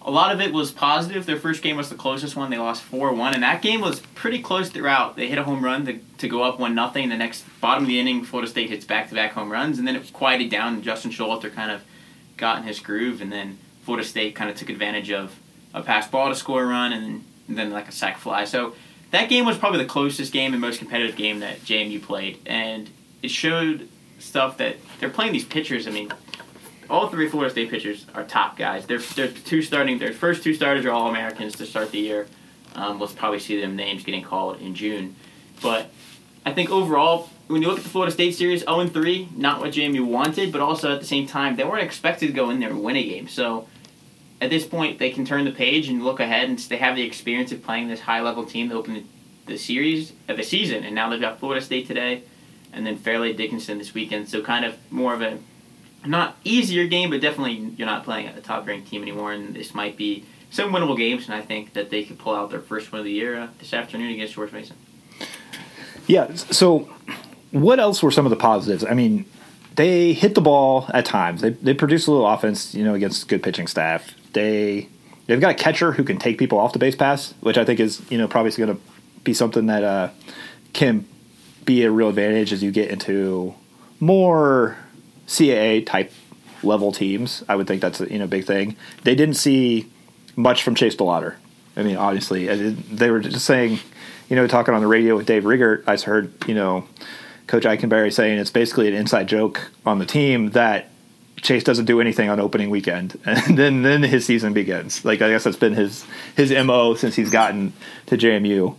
a 0.02 0.12
lot 0.12 0.34
of 0.34 0.42
it 0.42 0.52
was 0.52 0.72
positive. 0.72 1.26
Their 1.26 1.40
first 1.40 1.64
game 1.64 1.78
was 1.78 1.90
the 1.90 1.96
closest 1.96 2.36
one. 2.36 2.50
They 2.50 2.58
lost 2.58 2.84
4 2.84 3.14
1, 3.14 3.34
and 3.34 3.44
that 3.44 3.62
game 3.62 3.80
was 3.80 4.02
pretty 4.02 4.42
close 4.42 4.70
throughout. 4.70 5.16
They 5.16 5.28
hit 5.28 5.38
a 5.38 5.44
home 5.44 5.64
run 5.64 5.86
to, 5.86 6.00
to 6.18 6.28
go 6.28 6.44
up 6.44 6.60
1 6.60 6.76
nothing. 6.76 7.10
The 7.10 7.18
next 7.18 7.46
bottom 7.62 7.84
of 7.84 7.88
the 7.88 8.00
inning, 8.00 8.24
Florida 8.26 8.50
State 8.50 8.70
hits 8.70 8.86
back 8.86 9.10
to 9.10 9.16
back 9.16 9.32
home 9.32 9.52
runs, 9.52 9.80
and 9.80 9.88
then 9.88 9.96
it 9.96 10.12
quieted 10.12 10.50
down. 10.50 10.82
Justin 10.82 11.12
Showalter 11.12 11.54
kind 11.54 11.72
of 11.72 11.84
got 12.36 12.58
in 12.58 12.64
his 12.64 12.80
groove, 12.80 13.22
and 13.22 13.32
then 13.32 13.58
Florida 13.84 14.06
State 14.06 14.36
kind 14.36 14.50
of 14.50 14.58
took 14.58 14.70
advantage 14.70 15.10
of 15.10 15.40
a 15.74 15.82
pass 15.82 16.08
ball 16.08 16.30
to 16.30 16.36
score 16.36 16.64
a 16.64 16.66
run, 16.66 16.92
and 16.92 17.04
then, 17.04 17.24
and 17.48 17.58
then 17.58 17.72
like 17.72 17.88
a 17.88 17.94
sac 17.94 18.18
fly. 18.18 18.44
So 18.44 18.76
that 19.12 19.30
game 19.30 19.46
was 19.46 19.58
probably 19.58 19.80
the 19.80 19.86
closest 19.86 20.34
game 20.34 20.54
and 20.54 20.60
most 20.60 20.80
competitive 20.80 21.16
game 21.16 21.40
that 21.40 21.60
JMU 21.60 22.02
played, 22.02 22.40
and 22.46 22.90
it 23.22 23.32
showed 23.32 23.88
stuff 24.24 24.58
that 24.58 24.78
they're 25.00 25.10
playing 25.10 25.34
these 25.34 25.46
pitchers. 25.46 25.88
I 25.88 25.92
mean, 25.92 26.12
all 26.90 27.10
three 27.10 27.30
Florida 27.30 27.52
State 27.52 27.70
pitchers 27.70 28.06
are 28.14 28.24
top 28.24 28.58
guys. 28.58 28.86
They're, 28.86 29.00
they're 29.00 29.28
two 29.28 29.62
starting. 29.62 30.00
Their 30.00 30.14
first 30.14 30.44
two 30.44 30.54
starters 30.54 30.86
are 30.86 30.92
all 30.92 31.10
Americans 31.10 31.56
to 31.58 31.66
start 31.66 31.92
the 31.92 32.00
year. 32.00 32.28
Um, 32.76 33.00
we'll 33.00 33.10
probably 33.10 33.40
see 33.40 33.60
them 33.62 33.76
names 33.76 34.04
getting 34.04 34.24
called 34.24 34.60
in 34.60 34.74
June, 34.74 35.16
but 35.62 35.92
I 36.46 36.52
think 36.52 36.70
overall, 36.72 37.30
when 37.48 37.62
you 37.62 37.68
look 37.68 37.78
at 37.78 37.84
the 37.84 37.90
Florida 37.90 38.12
State 38.12 38.36
series, 38.36 38.62
0 38.62 38.88
3, 38.88 39.30
not 39.36 39.62
what 39.62 39.72
JMU 39.72 40.06
wanted, 40.06 40.52
but 40.52 40.60
also 40.60 40.92
at 40.92 41.00
the 41.00 41.06
same 41.06 41.26
time, 41.28 41.56
they 41.56 41.64
weren't 41.64 41.84
expected 41.84 42.28
to 42.28 42.34
go 42.34 42.50
in 42.50 42.60
there 42.60 42.70
and 42.70 42.84
win 42.84 42.96
a 42.96 43.04
game. 43.04 43.28
So 43.28 43.68
at 44.42 44.50
this 44.50 44.66
point, 44.66 45.00
they 45.00 45.10
can 45.10 45.24
turn 45.24 45.46
the 45.46 45.52
page 45.52 45.88
and 45.88 46.04
look 46.04 46.20
ahead, 46.20 46.50
and 46.50 46.60
they 46.60 46.78
have 46.78 46.96
the 46.96 47.04
experience 47.04 47.52
of 47.52 47.64
playing 47.64 47.88
this 47.88 48.02
high 48.02 48.22
level 48.22 48.46
team 48.46 48.70
to 48.70 48.76
open 48.76 48.94
the, 48.96 49.04
the 49.54 49.58
series 49.58 50.12
of 50.28 50.36
the 50.36 50.44
season. 50.44 50.84
And 50.84 50.96
now 50.96 51.10
they've 51.10 51.22
got 51.22 51.40
Florida 51.40 51.64
State 51.64 51.88
today 51.88 52.24
and 52.74 52.86
then 52.86 52.98
Fairleigh 52.98 53.34
Dickinson 53.34 53.78
this 53.78 53.94
weekend. 53.94 54.30
So 54.30 54.42
kind 54.42 54.66
of 54.66 54.76
more 54.92 55.14
of 55.14 55.22
a 55.22 55.40
not 56.06 56.38
easier 56.44 56.88
game, 56.88 57.10
but 57.10 57.22
definitely 57.22 57.74
you're 57.78 57.88
not 57.88 58.04
playing 58.04 58.28
at 58.28 58.36
the 58.36 58.42
top 58.42 58.68
ranked 58.68 58.90
team 58.90 59.02
anymore, 59.02 59.32
and 59.32 59.56
this 59.56 59.74
might 59.74 59.96
be 59.98 60.26
some 60.50 60.72
winnable 60.72 60.98
games. 60.98 61.26
And 61.26 61.36
I 61.36 61.42
think 61.42 61.74
that 61.74 61.90
they 61.90 62.04
could 62.04 62.20
pull 62.20 62.36
out 62.36 62.50
their 62.50 62.60
first 62.60 62.92
win 62.92 63.00
of 63.00 63.06
the 63.06 63.12
year 63.12 63.40
uh, 63.40 63.48
this 63.60 63.74
afternoon 63.74 64.12
against 64.12 64.34
George 64.34 64.52
Mason. 64.52 64.76
Yeah. 66.08 66.34
So, 66.34 66.90
what 67.52 67.80
else 67.80 68.04
were 68.04 68.12
some 68.12 68.26
of 68.26 68.30
the 68.30 68.36
positives? 68.36 68.84
I 68.84 68.94
mean, 68.94 69.26
they 69.76 70.14
hit 70.14 70.36
the 70.36 70.42
ball 70.42 70.90
at 70.94 71.06
times. 71.06 71.42
They 71.42 71.52
they 71.52 71.74
produce 71.74 72.08
a 72.08 72.12
little 72.12 72.28
offense, 72.28 72.76
you 72.76 72.84
know, 72.84 72.94
against 72.94 73.28
good 73.28 73.42
pitching 73.42 73.68
staff. 73.68 74.14
They 74.34 74.90
they've 75.28 75.40
got 75.40 75.52
a 75.52 75.56
catcher 75.56 75.94
who 75.94 76.04
can 76.04 76.18
take 76.18 76.38
people 76.38 76.58
off 76.58 76.74
the 76.74 76.80
base 76.80 76.96
pass, 76.96 77.34
which 77.40 77.58
I 77.58 77.66
think 77.66 77.80
is 77.80 78.02
you 78.10 78.18
know 78.18 78.28
probably 78.28 78.52
going 78.52 78.76
to 78.76 78.82
be 79.24 79.34
something 79.34 79.68
that 79.68 79.84
uh, 79.84 80.10
can 80.74 81.06
be 81.66 81.84
a 81.84 81.92
real 81.92 82.10
advantage 82.10 82.54
as 82.54 82.64
you 82.64 82.72
get 82.72 82.90
into 82.90 83.54
more 84.00 84.78
CAA 85.28 85.86
type 85.86 86.12
level 86.64 86.92
teams. 86.92 87.44
I 87.48 87.56
would 87.56 87.68
think 87.68 87.82
that's 87.82 88.02
a 88.02 88.12
you 88.12 88.20
know 88.20 88.28
big 88.28 88.46
thing. 88.46 88.76
They 89.04 89.16
didn't 89.16 89.36
see 89.36 89.90
much 90.36 90.64
from 90.64 90.76
Chase 90.76 90.96
DeLauter. 90.96 91.36
I 91.76 91.84
mean, 91.84 91.98
obviously, 91.98 92.48
they 92.48 93.10
were 93.10 93.20
just 93.20 93.46
saying, 93.46 93.80
you 94.30 94.36
know, 94.36 94.48
talking 94.48 94.74
on 94.74 94.82
the 94.82 94.88
radio 94.88 95.16
with 95.16 95.26
Dave 95.26 95.46
Riggert. 95.46 95.84
I 95.88 95.98
heard 95.98 96.34
you 96.48 96.54
know 96.54 96.88
Coach 97.48 97.64
Ikenberry 97.64 98.14
saying 98.14 98.40
it's 98.40 98.52
basically 98.52 98.88
an 98.88 98.94
inside 98.94 99.28
joke 99.28 99.72
on 99.86 100.00
the 100.00 100.06
team 100.06 100.52
that 100.52 100.90
Chase 101.38 101.64
doesn't 101.64 101.86
do 101.86 102.00
anything 102.00 102.30
on 102.30 102.40
opening 102.40 102.70
weekend, 102.70 103.20
and 103.26 103.58
then 103.58 103.82
then 103.82 104.04
his 104.04 104.26
season 104.26 104.54
begins. 104.54 105.04
Like 105.04 105.22
I 105.22 105.30
guess 105.30 105.44
that's 105.44 105.58
been 105.58 105.74
his 105.74 106.06
his 106.36 106.52
mo 106.52 106.96
since 106.96 107.16
he's 107.16 107.30
gotten 107.30 107.74
to 108.08 108.18
JMU. 108.18 108.76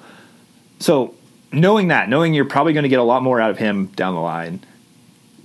So 0.78 1.14
knowing 1.54 1.88
that, 1.88 2.08
knowing 2.08 2.34
you're 2.34 2.44
probably 2.44 2.72
going 2.72 2.84
to 2.84 2.88
get 2.88 2.98
a 2.98 3.04
lot 3.04 3.22
more 3.22 3.40
out 3.40 3.50
of 3.50 3.58
him 3.58 3.86
down 3.86 4.14
the 4.14 4.20
line, 4.20 4.60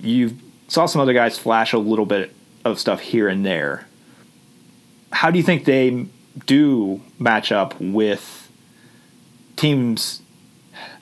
you 0.00 0.36
saw 0.68 0.86
some 0.86 1.00
other 1.00 1.12
guys 1.12 1.38
flash 1.38 1.72
a 1.72 1.78
little 1.78 2.06
bit 2.06 2.34
of 2.64 2.78
stuff 2.78 3.00
here 3.00 3.28
and 3.28 3.44
there. 3.44 3.86
How 5.12 5.30
do 5.30 5.38
you 5.38 5.44
think 5.44 5.64
they 5.64 6.06
do 6.46 7.00
match 7.18 7.52
up 7.52 7.78
with 7.80 8.50
teams? 9.56 10.22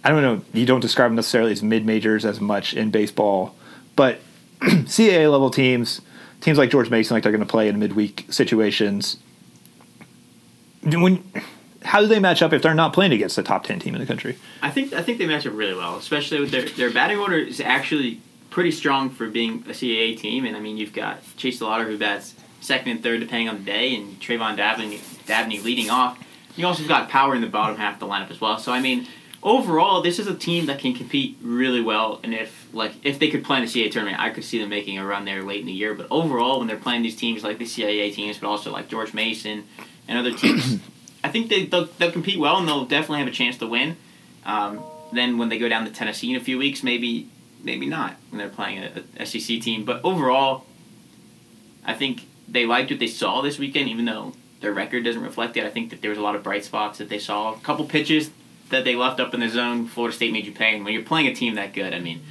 I 0.02 0.10
don't 0.10 0.22
know. 0.22 0.42
You 0.52 0.66
don't 0.66 0.80
describe 0.80 1.10
them 1.10 1.16
necessarily 1.16 1.52
as 1.52 1.62
mid 1.62 1.84
majors 1.84 2.24
as 2.24 2.40
much 2.40 2.74
in 2.74 2.90
baseball, 2.90 3.54
but 3.96 4.20
CAA 4.60 5.30
level 5.30 5.50
teams, 5.50 6.00
teams 6.40 6.58
like 6.58 6.70
George 6.70 6.90
Mason, 6.90 7.14
like 7.14 7.22
they're 7.22 7.32
going 7.32 7.44
to 7.44 7.50
play 7.50 7.68
in 7.68 7.78
midweek 7.78 8.26
situations. 8.30 9.18
When 10.82 11.22
how 11.85 12.00
do 12.00 12.06
they 12.06 12.18
match 12.18 12.42
up 12.42 12.52
if 12.52 12.62
they're 12.62 12.75
not 12.75 12.92
playing 12.92 13.12
against 13.12 13.37
the 13.37 13.42
top 13.42 13.64
ten 13.64 13.78
team 13.78 13.94
in 13.94 14.00
the 14.00 14.06
country? 14.06 14.37
I 14.62 14.70
think 14.70 14.92
I 14.92 15.02
think 15.02 15.18
they 15.18 15.26
match 15.26 15.47
up 15.47 15.54
really 15.54 15.75
well, 15.75 15.97
especially 15.97 16.40
with 16.40 16.50
their 16.50 16.68
their 16.68 16.90
batting 16.90 17.18
order 17.18 17.38
is 17.38 17.61
actually 17.61 18.20
pretty 18.50 18.70
strong 18.70 19.11
for 19.11 19.28
being 19.28 19.64
a 19.66 19.73
CAA 19.73 20.18
team. 20.18 20.44
And 20.44 20.56
I 20.56 20.61
mean, 20.61 20.76
you've 20.76 20.92
got 20.92 21.20
Chase 21.37 21.61
DeLauter 21.61 21.87
who 21.87 21.99
bats 21.99 22.35
second 22.61 22.90
and 22.90 23.02
third 23.02 23.20
depending 23.20 23.49
on 23.49 23.58
the 23.58 23.64
day, 23.64 23.94
and 23.94 24.20
Trevon 24.20 24.56
Dabney, 24.56 25.00
Dabney 25.26 25.61
leading 25.61 25.90
off. 25.90 26.18
You 26.56 26.66
also 26.66 26.87
got 26.88 27.08
power 27.08 27.35
in 27.35 27.40
the 27.40 27.47
bottom 27.47 27.76
half 27.76 27.94
of 27.94 28.00
the 28.00 28.06
lineup 28.06 28.30
as 28.30 28.40
well. 28.40 28.58
So 28.58 28.73
I 28.73 28.80
mean, 28.80 29.06
overall, 29.42 30.02
this 30.02 30.18
is 30.18 30.26
a 30.26 30.35
team 30.35 30.66
that 30.66 30.80
can 30.80 30.94
compete 30.94 31.38
really 31.40 31.80
well. 31.80 32.20
And 32.23 32.35
if 32.35 32.68
like 32.73 32.92
if 33.04 33.18
they 33.18 33.30
could 33.30 33.44
play 33.44 33.58
in 33.58 33.64
the 33.64 33.70
CAA 33.70 33.90
tournament, 33.90 34.20
I 34.20 34.30
could 34.30 34.44
see 34.44 34.58
them 34.58 34.68
making 34.68 34.99
a 34.99 35.06
run 35.06 35.25
there 35.25 35.42
late 35.42 35.61
in 35.61 35.66
the 35.66 35.73
year. 35.73 35.94
But 35.94 36.08
overall, 36.11 36.58
when 36.58 36.68
they're 36.68 36.76
playing 36.76 37.02
these 37.02 37.16
teams 37.16 37.44
like 37.44 37.58
the 37.58 37.64
CAA 37.64 38.12
teams, 38.12 38.38
but 38.38 38.49
also 38.49 38.73
like 38.73 38.88
George 38.88 39.14
Mason 39.14 39.64
and 40.06 40.18
other 40.18 40.32
teams, 40.32 40.80
I 41.22 41.28
think 41.28 41.48
they 41.48 41.66
they'll, 41.66 41.87
they'll, 41.98 42.12
compete 42.12 42.38
well 42.38 42.58
and 42.58 42.68
they'll 42.68 42.84
definitely 42.84 43.18
have 43.18 43.28
a 43.28 43.32
chance 43.32 43.58
to 43.58 43.66
win. 43.66 43.96
Um, 44.44 44.80
then 45.12 45.38
when 45.38 45.48
they 45.48 45.58
go 45.58 45.68
down 45.68 45.84
to 45.84 45.90
Tennessee 45.90 46.30
in 46.30 46.37
a 46.37 46.40
few 46.40 46.58
weeks, 46.58 46.82
maybe 46.82 47.28
maybe 47.62 47.87
not 47.87 48.16
when 48.30 48.38
they're 48.38 48.48
playing 48.48 48.78
a, 48.78 49.22
a 49.22 49.26
SEC 49.26 49.60
team. 49.60 49.84
But 49.84 50.00
overall, 50.04 50.64
I 51.84 51.94
think 51.94 52.26
they 52.48 52.66
liked 52.66 52.90
what 52.90 53.00
they 53.00 53.06
saw 53.06 53.40
this 53.40 53.58
weekend, 53.58 53.88
even 53.88 54.04
though 54.04 54.34
their 54.60 54.72
record 54.72 55.04
doesn't 55.04 55.22
reflect 55.22 55.56
it. 55.56 55.64
I 55.64 55.70
think 55.70 55.90
that 55.90 56.02
there 56.02 56.10
was 56.10 56.18
a 56.18 56.22
lot 56.22 56.34
of 56.34 56.42
bright 56.42 56.64
spots 56.64 56.98
that 56.98 57.08
they 57.08 57.18
saw. 57.18 57.54
A 57.54 57.58
couple 57.60 57.84
pitches 57.87 58.30
that 58.70 58.84
they 58.84 58.94
left 58.94 59.20
up 59.20 59.34
in 59.34 59.40
the 59.40 59.48
zone, 59.48 59.87
Florida 59.87 60.14
State 60.14 60.32
made 60.32 60.46
you 60.46 60.52
pay. 60.52 60.75
And 60.75 60.84
when 60.84 60.94
you're 60.94 61.02
playing 61.02 61.26
a 61.26 61.34
team 61.34 61.54
that 61.54 61.72
good, 61.72 61.94
I 61.94 62.00
mean, 62.00 62.22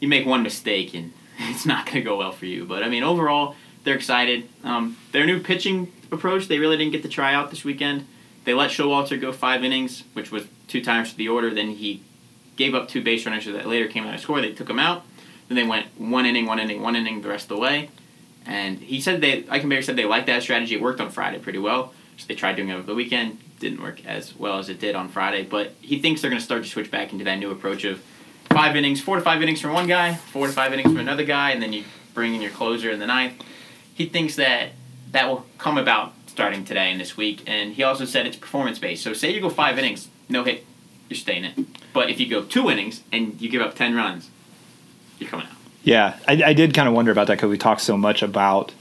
you 0.00 0.08
make 0.08 0.26
one 0.26 0.42
mistake 0.42 0.94
and 0.94 1.12
it's 1.38 1.66
not 1.66 1.86
going 1.86 1.98
to 1.98 2.02
go 2.02 2.16
well 2.16 2.32
for 2.32 2.46
you. 2.46 2.64
But 2.64 2.82
I 2.82 2.88
mean, 2.88 3.02
overall, 3.02 3.56
they're 3.84 3.96
excited. 3.96 4.48
Um, 4.64 4.96
their 5.12 5.26
new 5.26 5.40
pitching 5.40 5.92
approach, 6.10 6.48
they 6.48 6.58
really 6.58 6.76
didn't 6.76 6.92
get 6.92 7.02
to 7.02 7.08
try 7.08 7.34
out 7.34 7.50
this 7.50 7.64
weekend. 7.64 8.06
They 8.44 8.54
let 8.54 8.70
Showalter 8.70 9.20
go 9.20 9.32
five 9.32 9.62
innings, 9.64 10.04
which 10.14 10.30
was 10.30 10.46
two 10.68 10.82
times 10.82 11.14
the 11.14 11.28
order. 11.28 11.52
Then 11.52 11.70
he 11.70 12.02
gave 12.56 12.74
up 12.74 12.88
two 12.88 13.02
base 13.02 13.24
runners 13.24 13.46
that 13.46 13.66
later 13.66 13.88
came 13.88 14.04
out 14.04 14.14
of 14.14 14.20
score. 14.20 14.40
They 14.40 14.52
took 14.52 14.68
him 14.68 14.78
out. 14.78 15.04
Then 15.48 15.56
they 15.56 15.66
went 15.66 15.86
one 15.98 16.26
inning, 16.26 16.46
one 16.46 16.58
inning, 16.58 16.82
one 16.82 16.96
inning 16.96 17.22
the 17.22 17.28
rest 17.28 17.44
of 17.44 17.56
the 17.56 17.58
way. 17.58 17.90
And 18.46 18.78
he 18.78 19.00
said 19.00 19.20
they, 19.20 19.42
Ikenberry 19.42 19.84
said 19.84 19.96
they 19.96 20.04
liked 20.04 20.26
that 20.26 20.42
strategy. 20.42 20.74
It 20.74 20.82
worked 20.82 21.00
on 21.00 21.10
Friday 21.10 21.38
pretty 21.38 21.58
well. 21.58 21.94
So 22.16 22.26
they 22.26 22.34
tried 22.34 22.56
doing 22.56 22.68
it 22.68 22.74
over 22.74 22.86
the 22.86 22.94
weekend. 22.94 23.38
Didn't 23.60 23.80
work 23.80 24.04
as 24.04 24.34
well 24.34 24.58
as 24.58 24.68
it 24.68 24.80
did 24.80 24.96
on 24.96 25.08
Friday. 25.08 25.44
But 25.44 25.74
he 25.80 26.00
thinks 26.00 26.20
they're 26.20 26.30
going 26.30 26.40
to 26.40 26.44
start 26.44 26.64
to 26.64 26.68
switch 26.68 26.90
back 26.90 27.12
into 27.12 27.24
that 27.24 27.36
new 27.36 27.50
approach 27.50 27.84
of 27.84 28.02
five 28.50 28.76
innings, 28.76 29.00
four 29.00 29.16
to 29.16 29.22
five 29.22 29.40
innings 29.42 29.60
from 29.60 29.72
one 29.72 29.86
guy, 29.86 30.14
four 30.14 30.46
to 30.46 30.52
five 30.52 30.72
innings 30.72 30.88
from 30.88 30.98
another 30.98 31.24
guy, 31.24 31.52
and 31.52 31.62
then 31.62 31.72
you 31.72 31.84
bring 32.12 32.34
in 32.34 32.42
your 32.42 32.50
closer 32.50 32.90
in 32.90 32.98
the 32.98 33.06
ninth. 33.06 33.42
He 33.94 34.06
thinks 34.06 34.36
that 34.36 34.70
that 35.12 35.28
will 35.28 35.46
come 35.58 35.78
about 35.78 36.12
starting 36.32 36.64
today 36.64 36.90
and 36.90 37.00
this 37.00 37.16
week. 37.16 37.42
And 37.46 37.74
he 37.74 37.82
also 37.82 38.04
said 38.04 38.26
it's 38.26 38.36
performance 38.36 38.78
based. 38.78 39.04
So 39.04 39.12
say 39.12 39.32
you 39.32 39.40
go 39.40 39.50
five 39.50 39.78
innings, 39.78 40.08
no 40.28 40.42
hit, 40.42 40.64
you're 41.08 41.16
staying 41.16 41.44
in. 41.44 41.66
But 41.92 42.10
if 42.10 42.18
you 42.18 42.28
go 42.28 42.42
two 42.42 42.70
innings 42.70 43.02
and 43.12 43.40
you 43.40 43.48
give 43.48 43.62
up 43.62 43.74
ten 43.74 43.94
runs, 43.94 44.30
you're 45.18 45.30
coming 45.30 45.46
out. 45.46 45.52
Yeah, 45.84 46.16
I, 46.26 46.42
I 46.42 46.52
did 46.54 46.74
kind 46.74 46.88
of 46.88 46.94
wonder 46.94 47.12
about 47.12 47.26
that 47.26 47.34
because 47.34 47.50
we 47.50 47.58
talked 47.58 47.82
so 47.82 47.96
much 47.96 48.22
about 48.22 48.72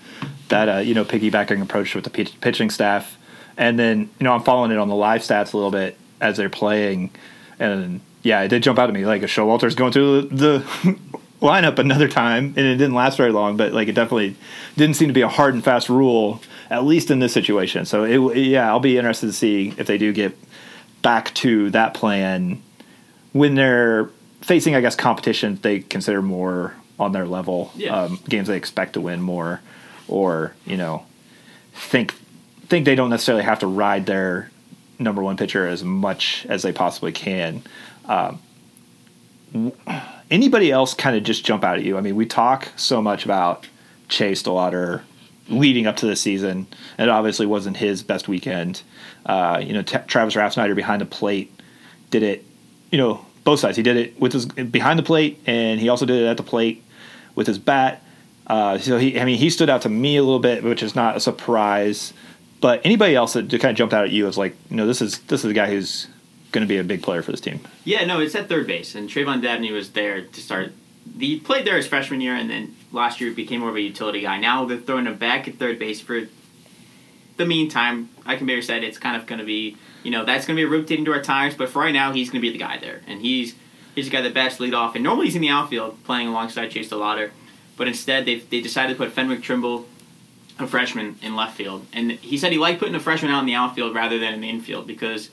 that, 0.49 0.69
uh, 0.69 0.77
you 0.77 0.93
know, 0.93 1.03
piggybacking 1.03 1.61
approach 1.61 1.93
with 1.93 2.03
the 2.03 2.09
pitch, 2.09 2.39
pitching 2.41 2.69
staff, 2.69 3.17
and 3.57 3.77
then 3.77 4.09
you 4.19 4.23
know 4.23 4.33
I'm 4.33 4.43
following 4.43 4.71
it 4.71 4.77
on 4.77 4.87
the 4.87 4.95
live 4.95 5.21
stats 5.21 5.53
a 5.53 5.57
little 5.57 5.71
bit 5.71 5.97
as 6.21 6.37
they're 6.37 6.49
playing, 6.49 7.11
and 7.59 8.01
yeah, 8.23 8.41
it 8.41 8.47
did 8.47 8.63
jump 8.63 8.79
out 8.79 8.87
at 8.87 8.93
me 8.93 9.05
like 9.05 9.23
a 9.23 9.27
Showalter's 9.27 9.75
going 9.75 9.91
through 9.91 10.21
the, 10.21 10.37
the 10.37 10.99
lineup 11.41 11.79
another 11.79 12.07
time, 12.07 12.53
and 12.55 12.59
it 12.59 12.77
didn't 12.77 12.93
last 12.93 13.17
very 13.17 13.31
long, 13.31 13.57
but 13.57 13.73
like 13.73 13.87
it 13.87 13.95
definitely 13.95 14.35
didn't 14.77 14.95
seem 14.95 15.07
to 15.07 15.13
be 15.13 15.21
a 15.21 15.27
hard 15.27 15.53
and 15.53 15.63
fast 15.63 15.89
rule 15.89 16.41
at 16.71 16.85
least 16.85 17.11
in 17.11 17.19
this 17.19 17.33
situation. 17.33 17.85
So 17.85 18.05
it, 18.05 18.37
yeah, 18.37 18.67
I'll 18.69 18.79
be 18.79 18.97
interested 18.97 19.27
to 19.27 19.33
see 19.33 19.73
if 19.77 19.85
they 19.87 19.97
do 19.97 20.13
get 20.13 20.35
back 21.01 21.33
to 21.35 21.69
that 21.71 21.93
plan 21.93 22.63
when 23.33 23.55
they're 23.55 24.09
facing, 24.39 24.75
I 24.75 24.81
guess, 24.81 24.95
competition 24.95 25.59
they 25.61 25.81
consider 25.81 26.21
more 26.21 26.73
on 26.97 27.11
their 27.11 27.27
level, 27.27 27.71
yeah. 27.75 28.03
um, 28.03 28.19
games 28.27 28.47
they 28.47 28.55
expect 28.55 28.93
to 28.93 29.01
win 29.01 29.21
more, 29.21 29.61
or 30.07 30.55
you 30.65 30.77
know, 30.77 31.05
think 31.73 32.13
think 32.67 32.85
they 32.85 32.95
don't 32.95 33.09
necessarily 33.09 33.43
have 33.43 33.59
to 33.59 33.67
ride 33.67 34.05
their 34.05 34.49
number 34.97 35.21
one 35.21 35.35
pitcher 35.35 35.67
as 35.67 35.83
much 35.83 36.45
as 36.47 36.61
they 36.61 36.71
possibly 36.71 37.11
can. 37.11 37.63
Um, 38.05 38.39
anybody 40.29 40.71
else 40.71 40.93
kind 40.93 41.17
of 41.17 41.23
just 41.23 41.43
jump 41.43 41.65
out 41.65 41.79
at 41.79 41.83
you? 41.83 41.97
I 41.97 42.01
mean, 42.01 42.15
we 42.15 42.25
talk 42.25 42.69
so 42.77 43.01
much 43.01 43.25
about 43.25 43.67
Chase 44.07 44.43
DeLauter 44.43 45.01
leading 45.49 45.87
up 45.87 45.97
to 45.97 46.05
the 46.05 46.15
season. 46.15 46.67
It 46.97 47.09
obviously 47.09 47.45
wasn't 47.45 47.77
his 47.77 48.03
best 48.03 48.27
weekend. 48.27 48.83
Uh, 49.25 49.61
you 49.63 49.73
know, 49.73 49.81
T- 49.81 49.97
Travis 50.07 50.35
Reifsnyder 50.35 50.75
behind 50.75 51.01
the 51.01 51.05
plate 51.05 51.53
did 52.09 52.23
it. 52.23 52.45
You 52.91 52.97
know, 52.97 53.25
both 53.43 53.59
sides. 53.59 53.77
He 53.77 53.83
did 53.83 53.97
it 53.97 54.19
with 54.19 54.33
his 54.33 54.45
behind 54.45 54.99
the 54.99 55.03
plate, 55.03 55.39
and 55.45 55.79
he 55.79 55.89
also 55.89 56.05
did 56.05 56.21
it 56.21 56.27
at 56.27 56.37
the 56.37 56.43
plate 56.43 56.83
with 57.35 57.47
his 57.47 57.57
bat. 57.57 58.03
Uh, 58.47 58.77
so 58.77 58.97
he, 58.97 59.19
I 59.19 59.25
mean, 59.25 59.37
he 59.37 59.49
stood 59.49 59.69
out 59.69 59.83
to 59.83 59.89
me 59.89 60.17
a 60.17 60.23
little 60.23 60.39
bit, 60.39 60.63
which 60.63 60.83
is 60.83 60.95
not 60.95 61.15
a 61.15 61.19
surprise. 61.19 62.13
But 62.59 62.81
anybody 62.83 63.15
else 63.15 63.33
that 63.33 63.49
kind 63.49 63.71
of 63.71 63.75
jumped 63.75 63.93
out 63.93 64.05
at 64.05 64.11
you 64.11 64.27
as 64.27 64.37
like, 64.37 64.55
you 64.69 64.75
know, 64.75 64.85
this 64.85 65.01
is 65.01 65.19
this 65.19 65.43
is 65.43 65.51
a 65.51 65.53
guy 65.53 65.67
who's 65.67 66.07
going 66.51 66.61
to 66.61 66.67
be 66.67 66.77
a 66.77 66.83
big 66.83 67.01
player 67.01 67.21
for 67.21 67.31
this 67.31 67.41
team. 67.41 67.59
Yeah, 67.85 68.05
no, 68.05 68.19
it's 68.19 68.35
at 68.35 68.49
third 68.49 68.67
base, 68.67 68.93
and 68.93 69.09
Trevon 69.09 69.41
Dabney 69.41 69.71
was 69.71 69.91
there 69.91 70.21
to 70.21 70.41
start. 70.41 70.73
He 71.17 71.39
played 71.39 71.65
there 71.65 71.77
his 71.77 71.87
freshman 71.87 72.21
year, 72.21 72.35
and 72.35 72.49
then 72.49 72.75
last 72.91 73.21
year 73.21 73.31
became 73.31 73.61
more 73.61 73.69
of 73.69 73.75
a 73.75 73.81
utility 73.81 74.21
guy. 74.21 74.37
Now 74.37 74.65
they're 74.65 74.77
throwing 74.77 75.05
him 75.05 75.17
back 75.17 75.47
at 75.47 75.55
third 75.55 75.79
base 75.79 76.01
for 76.01 76.27
the 77.37 77.45
meantime. 77.45 78.09
Ikenberry 78.25 78.63
said 78.63 78.83
it's 78.83 78.97
kind 78.97 79.15
of 79.15 79.25
going 79.25 79.39
to 79.39 79.45
be, 79.45 79.77
you 80.03 80.11
know, 80.11 80.25
that's 80.25 80.45
going 80.45 80.57
to 80.57 80.61
be 80.61 80.65
rotating 80.65 81.05
to 81.05 81.13
our 81.13 81.21
tires, 81.21 81.55
but 81.55 81.69
for 81.69 81.79
right 81.79 81.93
now, 81.93 82.11
he's 82.11 82.29
going 82.29 82.41
to 82.41 82.47
be 82.47 82.51
the 82.51 82.63
guy 82.63 82.77
there, 82.77 83.01
and 83.07 83.21
he's 83.21 83.55
he's 83.95 84.05
the 84.05 84.11
guy 84.11 84.21
that 84.21 84.33
best 84.33 84.59
lead 84.59 84.73
off. 84.73 84.95
And 84.95 85.03
normally 85.03 85.27
he's 85.27 85.35
in 85.35 85.41
the 85.41 85.49
outfield 85.49 86.03
playing 86.03 86.27
alongside 86.27 86.69
Chase 86.71 86.89
DeLauter, 86.89 87.31
but 87.77 87.87
instead 87.87 88.25
they 88.25 88.39
they 88.39 88.61
decided 88.61 88.93
to 88.93 88.97
put 88.97 89.11
Fenwick 89.11 89.41
Trimble, 89.41 89.87
a 90.59 90.67
freshman, 90.67 91.17
in 91.21 91.35
left 91.35 91.55
field, 91.55 91.85
and 91.93 92.11
he 92.11 92.37
said 92.37 92.51
he 92.51 92.57
liked 92.57 92.79
putting 92.79 92.95
a 92.95 92.99
freshman 92.99 93.31
out 93.31 93.39
in 93.39 93.45
the 93.45 93.55
outfield 93.55 93.95
rather 93.95 94.19
than 94.19 94.33
in 94.33 94.41
the 94.41 94.49
infield 94.49 94.87
because 94.87 95.29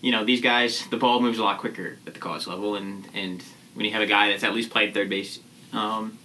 you 0.00 0.12
know, 0.12 0.24
these 0.24 0.40
guys, 0.40 0.86
the 0.88 0.96
ball 0.96 1.20
moves 1.20 1.38
a 1.38 1.42
lot 1.42 1.58
quicker 1.58 1.96
at 2.06 2.14
the 2.14 2.20
college 2.20 2.46
level, 2.46 2.76
and 2.76 3.08
and 3.14 3.42
when 3.74 3.84
you 3.84 3.92
have 3.92 4.02
a 4.02 4.06
guy 4.06 4.30
that's 4.30 4.44
at 4.44 4.54
least 4.54 4.70
played 4.70 4.94
third 4.94 5.08
base 5.08 5.40
um, 5.72 6.18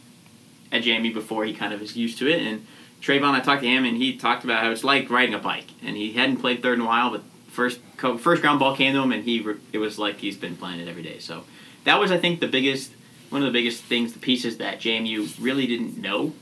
at 0.73 0.83
JMU 0.83 1.13
before, 1.13 1.45
he 1.45 1.53
kind 1.53 1.73
of 1.73 1.81
is 1.81 1.95
used 1.95 2.17
to 2.17 2.27
it. 2.27 2.41
And 2.41 2.65
Trevon, 3.01 3.31
I 3.31 3.39
talked 3.39 3.61
to 3.61 3.67
him, 3.67 3.85
and 3.85 3.95
he 3.95 4.17
talked 4.17 4.43
about 4.43 4.63
how 4.63 4.71
it's 4.71 4.83
like 4.83 5.09
riding 5.09 5.33
a 5.33 5.39
bike, 5.39 5.67
and 5.81 5.95
he 5.95 6.13
hadn't 6.13 6.37
played 6.37 6.61
third 6.61 6.79
in 6.79 6.81
a 6.81 6.85
while, 6.85 7.11
but 7.11 7.23
first 7.47 7.79
first 8.19 8.41
ground 8.41 8.59
ball 8.59 8.75
came 8.75 8.93
to 8.93 9.01
him, 9.01 9.11
and 9.11 9.23
he 9.23 9.45
it 9.71 9.77
was 9.77 9.97
like 9.97 10.17
he's 10.17 10.37
been 10.37 10.57
playing 10.57 10.79
it 10.79 10.87
every 10.87 11.03
day. 11.03 11.19
So 11.19 11.45
that 11.85 11.99
was, 11.99 12.11
I 12.11 12.17
think, 12.17 12.39
the 12.39 12.47
biggest 12.47 12.91
one 13.29 13.41
of 13.41 13.45
the 13.45 13.57
biggest 13.57 13.83
things, 13.83 14.13
the 14.13 14.19
pieces 14.19 14.57
that 14.57 14.79
JMU 14.79 15.41
really 15.41 15.65
didn't 15.65 15.97
know 15.97 16.33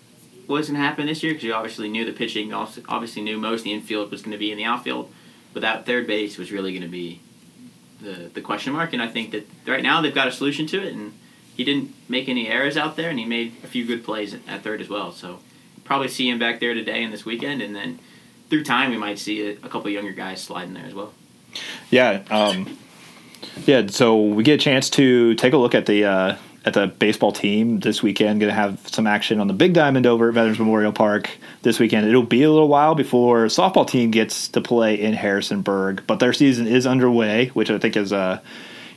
was 0.48 0.68
going 0.68 0.80
to 0.80 0.86
happen 0.86 1.06
this 1.06 1.24
year 1.24 1.32
because 1.32 1.46
you 1.46 1.54
obviously 1.54 1.88
knew 1.88 2.04
the 2.04 2.12
pitching, 2.12 2.52
obviously 2.54 3.22
knew 3.22 3.38
most 3.38 3.60
of 3.60 3.66
the 3.66 3.74
infield 3.74 4.12
was 4.12 4.22
going 4.22 4.34
to 4.34 4.38
be 4.38 4.52
in 4.52 4.58
the 4.58 4.66
outfield 4.66 5.10
but 5.54 5.62
that 5.62 5.86
third 5.86 6.08
base 6.08 6.38
was 6.38 6.52
really 6.52 6.72
going 6.72 6.84
to 6.84 6.88
be 6.88 7.20
the 8.02 8.30
the 8.34 8.42
question 8.42 8.74
mark. 8.74 8.94
And 8.94 9.02
I 9.02 9.08
think 9.08 9.32
that 9.32 9.48
right 9.68 9.84
now 9.84 10.02
they've 10.02 10.14
got 10.14 10.28
a 10.28 10.32
solution 10.32 10.68
to 10.68 10.82
it, 10.82 10.94
and 10.94 11.14
he 11.56 11.64
didn't 11.64 11.94
make 12.10 12.30
any 12.30 12.48
errors 12.48 12.78
out 12.78 12.96
there, 12.96 13.10
and 13.10 13.20
he 13.20 13.26
made 13.26 13.54
a 13.64 13.68
few 13.68 13.86
good 13.86 14.04
plays 14.04 14.34
at 14.34 14.64
third 14.64 14.82
as 14.82 14.90
well. 14.90 15.12
So 15.12 15.40
probably 15.84 16.08
see 16.08 16.30
him 16.30 16.40
back 16.40 16.60
there 16.60 16.74
today 16.74 17.04
and 17.04 17.12
this 17.12 17.26
weekend, 17.26 17.62
and 17.62 17.76
then 17.76 18.00
through 18.50 18.64
time 18.64 18.92
we 18.92 18.98
might 18.98 19.20
see 19.20 19.50
a, 19.50 19.52
a 19.64 19.70
couple 19.70 19.90
younger 19.90 20.12
guys 20.12 20.42
slide 20.42 20.68
in 20.68 20.74
there 20.74 20.86
as 20.86 20.94
well. 20.94 21.14
Yeah, 21.90 22.24
um, 22.30 22.78
yeah. 23.66 23.88
So 23.88 24.22
we 24.22 24.44
get 24.44 24.62
a 24.62 24.64
chance 24.64 24.90
to 24.92 25.36
take 25.36 25.54
a 25.54 25.58
look 25.58 25.76
at 25.76 25.86
the 25.86 26.06
uh, 26.06 26.38
at 26.66 26.74
the 26.74 26.88
baseball 26.88 27.32
team 27.32 27.80
this 27.80 28.02
weekend. 28.02 28.40
Going 28.40 28.50
to 28.50 28.56
have 28.56 28.88
some 28.88 29.08
action 29.08 29.40
on 29.40 29.48
the 29.48 29.54
Big 29.54 29.74
Diamond 29.74 30.06
over 30.06 30.30
at 30.30 30.34
Veterans 30.34 30.60
Memorial 30.60 30.94
Park 30.94 31.30
this 31.62 31.80
weekend. 31.80 32.08
It'll 32.08 32.24
be 32.24 32.44
a 32.44 32.52
little 32.52 32.68
while 32.68 32.96
before 32.96 33.46
softball 33.48 33.88
team 33.88 34.12
gets 34.12 34.48
to 34.50 34.62
play 34.62 35.00
in 35.00 35.14
Harrisonburg, 35.14 36.04
but 36.08 36.20
their 36.20 36.34
season 36.34 36.68
is 36.68 36.88
underway, 36.88 37.48
which 37.48 37.70
I 37.70 37.80
think 37.80 37.98
is 37.98 38.14
uh, 38.14 38.40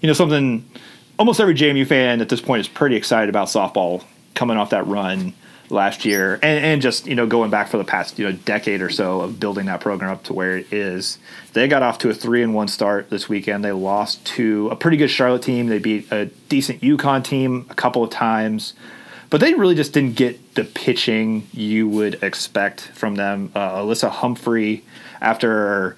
you 0.01 0.07
know 0.07 0.13
something 0.13 0.69
almost 1.19 1.41
every 1.41 1.55
JMU 1.55 1.87
fan 1.87 2.21
at 2.21 2.29
this 2.29 2.41
point 2.41 2.61
is 2.61 2.69
pretty 2.69 2.97
excited 2.97 3.29
about 3.29 3.49
softball 3.49 4.05
coming 4.35 4.57
off 4.57 4.71
that 4.71 4.87
run 4.87 5.33
last 5.71 6.05
year 6.05 6.35
and, 6.35 6.65
and 6.65 6.83
just 6.83 7.07
you 7.07 7.15
know 7.15 7.27
going 7.27 7.51
back 7.51 7.69
for 7.69 7.79
the 7.79 7.85
past 7.85 8.19
you 8.19 8.27
know 8.27 8.33
decade 8.33 8.83
or 8.83 8.91
so 8.91 9.23
of 9.23 9.41
building 9.41 9.67
that 9.67 9.81
program 9.81 10.11
up 10.11 10.23
to 10.25 10.33
where 10.33 10.59
it 10.59 10.73
is. 10.73 11.19
They 11.53 11.69
got 11.69 11.83
off 11.83 11.99
to 11.99 12.11
a 12.11 12.15
three 12.15 12.43
and 12.43 12.55
one 12.55 12.69
start 12.69 13.11
this 13.11 13.29
weekend. 13.29 13.65
They 13.65 13.73
lost 13.73 14.25
to 14.27 14.69
a 14.71 14.77
pretty 14.77 14.97
good 14.97 15.11
charlotte 15.11 15.43
team. 15.43 15.69
They 15.69 15.79
beat 15.79 16.11
a 16.13 16.27
decent 16.49 16.81
UConn 16.81 17.25
team 17.25 17.67
a 17.71 17.75
couple 17.75 18.03
of 18.03 18.11
times 18.11 18.75
but 19.35 19.41
they 19.41 19.53
really 19.53 19.75
just 19.75 19.93
didn't 19.93 20.15
get 20.15 20.55
the 20.55 20.63
pitching 20.63 21.45
you 21.53 21.89
would 21.89 22.23
expect 22.23 22.83
from 22.83 23.17
them. 23.17 23.51
Uh, 23.53 23.79
alissa 23.79 24.09
humphrey 24.09 24.85
after 25.21 25.97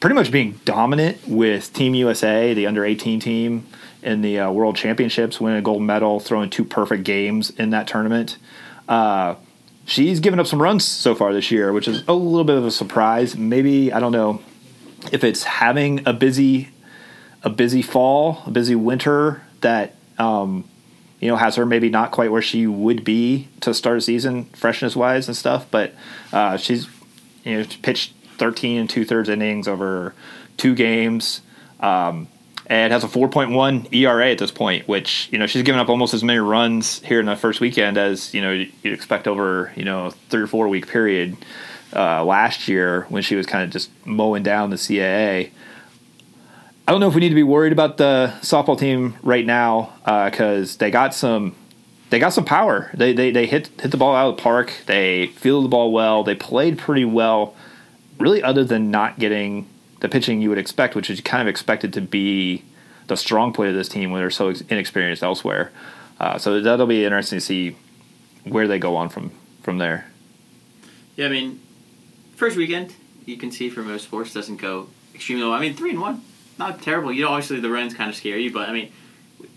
pretty 0.00 0.14
much 0.14 0.32
being 0.32 0.58
dominant 0.64 1.18
with 1.28 1.70
team 1.74 1.94
usa 1.94 2.54
the 2.54 2.66
under 2.66 2.86
18 2.86 3.20
team 3.20 3.66
in 4.02 4.22
the 4.22 4.38
uh, 4.38 4.50
world 4.50 4.76
championships 4.76 5.40
winning 5.40 5.58
a 5.58 5.62
gold 5.62 5.82
medal 5.82 6.20
throwing 6.20 6.48
two 6.48 6.64
perfect 6.64 7.04
games 7.04 7.50
in 7.50 7.70
that 7.70 7.86
tournament 7.86 8.38
uh, 8.88 9.34
she's 9.88 10.20
given 10.20 10.38
up 10.38 10.46
some 10.46 10.62
runs 10.62 10.84
so 10.84 11.14
far 11.14 11.32
this 11.32 11.50
year, 11.50 11.72
which 11.72 11.88
is 11.88 12.04
a 12.06 12.12
little 12.12 12.44
bit 12.44 12.56
of 12.56 12.64
a 12.64 12.70
surprise. 12.70 13.36
Maybe 13.36 13.92
I 13.92 14.00
don't 14.00 14.12
know 14.12 14.40
if 15.12 15.24
it's 15.24 15.42
having 15.42 16.06
a 16.06 16.12
busy 16.12 16.70
a 17.42 17.50
busy 17.50 17.82
fall, 17.82 18.42
a 18.46 18.50
busy 18.50 18.74
winter 18.74 19.42
that 19.60 19.96
um, 20.18 20.68
you 21.20 21.28
know 21.28 21.36
has 21.36 21.56
her 21.56 21.66
maybe 21.66 21.88
not 21.88 22.10
quite 22.10 22.30
where 22.30 22.42
she 22.42 22.66
would 22.66 23.04
be 23.04 23.48
to 23.60 23.74
start 23.74 23.98
a 23.98 24.00
season 24.00 24.44
freshness 24.46 24.94
wise 24.94 25.26
and 25.26 25.36
stuff. 25.36 25.66
But 25.70 25.94
uh, 26.32 26.56
she's 26.56 26.88
you 27.44 27.58
know 27.58 27.66
pitched 27.82 28.12
13 28.38 28.78
and 28.78 28.90
two 28.90 29.04
thirds 29.04 29.28
innings 29.28 29.66
over 29.66 30.14
two 30.56 30.74
games. 30.74 31.40
Um, 31.80 32.28
and 32.68 32.92
has 32.92 33.02
a 33.02 33.08
4.1 33.08 33.92
ERA 33.94 34.30
at 34.30 34.38
this 34.38 34.50
point, 34.50 34.86
which 34.86 35.28
you 35.32 35.38
know 35.38 35.46
she's 35.46 35.62
given 35.62 35.80
up 35.80 35.88
almost 35.88 36.14
as 36.14 36.22
many 36.22 36.38
runs 36.38 37.00
here 37.02 37.20
in 37.20 37.26
the 37.26 37.36
first 37.36 37.60
weekend 37.60 37.96
as 37.96 38.34
you 38.34 38.40
know 38.40 38.52
you'd 38.52 38.92
expect 38.92 39.26
over 39.26 39.72
you 39.74 39.84
know 39.84 40.10
three 40.28 40.42
or 40.42 40.46
four 40.46 40.68
week 40.68 40.86
period 40.86 41.36
uh, 41.94 42.22
last 42.24 42.68
year 42.68 43.06
when 43.08 43.22
she 43.22 43.36
was 43.36 43.46
kind 43.46 43.64
of 43.64 43.70
just 43.70 43.90
mowing 44.04 44.42
down 44.42 44.70
the 44.70 44.76
CAA. 44.76 45.50
I 46.86 46.90
don't 46.90 47.00
know 47.00 47.08
if 47.08 47.14
we 47.14 47.20
need 47.20 47.28
to 47.30 47.34
be 47.34 47.42
worried 47.42 47.72
about 47.72 47.98
the 47.98 48.34
softball 48.40 48.78
team 48.78 49.14
right 49.22 49.44
now 49.44 49.92
because 50.04 50.76
uh, 50.76 50.78
they 50.78 50.90
got 50.90 51.14
some 51.14 51.54
they 52.10 52.18
got 52.18 52.30
some 52.30 52.44
power. 52.44 52.90
They, 52.94 53.12
they 53.12 53.30
they 53.30 53.46
hit 53.46 53.68
hit 53.80 53.90
the 53.90 53.96
ball 53.96 54.14
out 54.14 54.30
of 54.30 54.36
the 54.36 54.42
park. 54.42 54.72
They 54.86 55.28
fielded 55.28 55.66
the 55.66 55.70
ball 55.70 55.92
well. 55.92 56.22
They 56.22 56.34
played 56.34 56.78
pretty 56.78 57.04
well. 57.04 57.54
Really, 58.18 58.42
other 58.42 58.64
than 58.64 58.90
not 58.90 59.18
getting 59.18 59.68
the 60.00 60.08
pitching 60.08 60.40
you 60.40 60.48
would 60.48 60.58
expect, 60.58 60.94
which 60.94 61.10
is 61.10 61.20
kind 61.20 61.42
of 61.42 61.48
expected 61.48 61.92
to 61.94 62.00
be 62.00 62.64
the 63.08 63.16
strong 63.16 63.52
point 63.52 63.70
of 63.70 63.74
this 63.74 63.88
team 63.88 64.10
when 64.10 64.20
they're 64.20 64.30
so 64.30 64.52
inexperienced 64.68 65.22
elsewhere. 65.22 65.72
Uh, 66.20 66.38
so 66.38 66.60
that'll 66.60 66.86
be 66.86 67.04
interesting 67.04 67.38
to 67.38 67.44
see 67.44 67.76
where 68.44 68.68
they 68.68 68.78
go 68.78 68.96
on 68.96 69.08
from 69.08 69.30
from 69.62 69.78
there. 69.78 70.10
Yeah, 71.16 71.26
I 71.26 71.28
mean, 71.30 71.60
first 72.36 72.56
weekend 72.56 72.94
you 73.26 73.36
can 73.36 73.50
see 73.50 73.68
for 73.68 73.82
most 73.82 74.04
sports 74.04 74.32
doesn't 74.32 74.56
go 74.56 74.88
extremely 75.14 75.44
well. 75.44 75.52
I 75.52 75.60
mean, 75.60 75.74
three 75.74 75.90
and 75.90 76.00
one, 76.00 76.22
not 76.58 76.80
terrible. 76.80 77.12
You 77.12 77.24
know, 77.24 77.30
obviously 77.30 77.60
the 77.60 77.70
runs 77.70 77.94
kind 77.94 78.08
of 78.08 78.16
scare 78.16 78.38
you, 78.38 78.52
but 78.52 78.68
I 78.68 78.72
mean, 78.72 78.92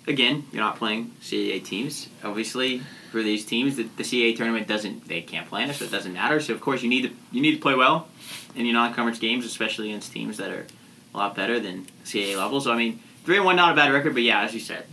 again, 0.08 0.46
you're 0.52 0.64
not 0.64 0.78
playing 0.78 1.12
CAA 1.22 1.64
teams. 1.64 2.10
Obviously, 2.24 2.82
for 3.12 3.22
these 3.22 3.46
teams, 3.46 3.76
the, 3.76 3.84
the 3.84 4.04
CAA 4.04 4.36
tournament 4.36 4.68
doesn't 4.68 5.08
they 5.08 5.22
can't 5.22 5.48
plan 5.48 5.70
it, 5.70 5.76
so 5.76 5.86
it 5.86 5.92
doesn't 5.92 6.14
matter. 6.14 6.40
So 6.40 6.54
of 6.54 6.62
course 6.62 6.82
you 6.82 6.90
need 6.90 7.04
to 7.04 7.12
you 7.32 7.42
need 7.42 7.56
to 7.56 7.62
play 7.62 7.76
well 7.76 8.08
in 8.56 8.66
your 8.66 8.74
non-conference 8.74 9.20
games, 9.20 9.46
especially 9.46 9.90
against 9.90 10.12
teams 10.12 10.38
that 10.38 10.52
are 10.52 10.66
a 11.14 11.18
lot 11.18 11.36
better 11.36 11.60
than 11.60 11.86
CAA 12.06 12.38
level. 12.38 12.62
So 12.62 12.72
I 12.72 12.78
mean, 12.78 13.00
three 13.26 13.38
and 13.38 13.46
one, 13.46 13.56
not 13.56 13.74
a 13.74 13.76
bad 13.76 13.92
record, 13.92 14.14
but 14.14 14.24
yeah, 14.24 14.42
as 14.42 14.54
you 14.54 14.60
said, 14.60 14.86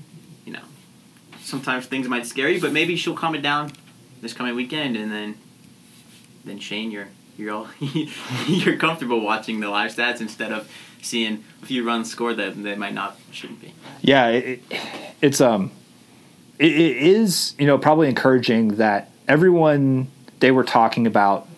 you 0.44 0.52
know, 0.52 0.62
sometimes 1.40 1.86
things 1.86 2.08
might 2.08 2.26
scare 2.26 2.48
you, 2.48 2.60
but 2.60 2.72
maybe 2.72 2.96
she'll 2.96 3.16
calm 3.16 3.34
it 3.34 3.42
down 3.42 3.72
this 4.20 4.32
coming 4.32 4.54
weekend, 4.54 4.96
and 4.96 5.10
then 5.10 5.36
then 6.44 6.58
Shane, 6.58 6.90
you're 6.90 7.08
you're 7.38 7.54
all 7.54 7.68
you're 8.46 8.76
comfortable 8.76 9.20
watching 9.20 9.60
the 9.60 9.70
live 9.70 9.94
stats 9.94 10.20
instead 10.20 10.52
of 10.52 10.70
seeing 11.00 11.44
a 11.62 11.66
few 11.66 11.86
runs 11.86 12.10
scored 12.10 12.36
that 12.36 12.62
they 12.62 12.74
might 12.74 12.92
not 12.92 13.16
shouldn't 13.30 13.60
be. 13.60 13.72
Yeah, 14.02 14.28
it, 14.28 14.62
it's 15.22 15.40
um, 15.40 15.70
it, 16.58 16.72
it 16.72 16.96
is 16.96 17.54
you 17.58 17.66
know 17.66 17.78
probably 17.78 18.08
encouraging 18.08 18.76
that 18.76 19.10
everyone 19.26 20.08
they 20.40 20.50
were 20.50 20.64
talking 20.64 21.06
about 21.06 21.48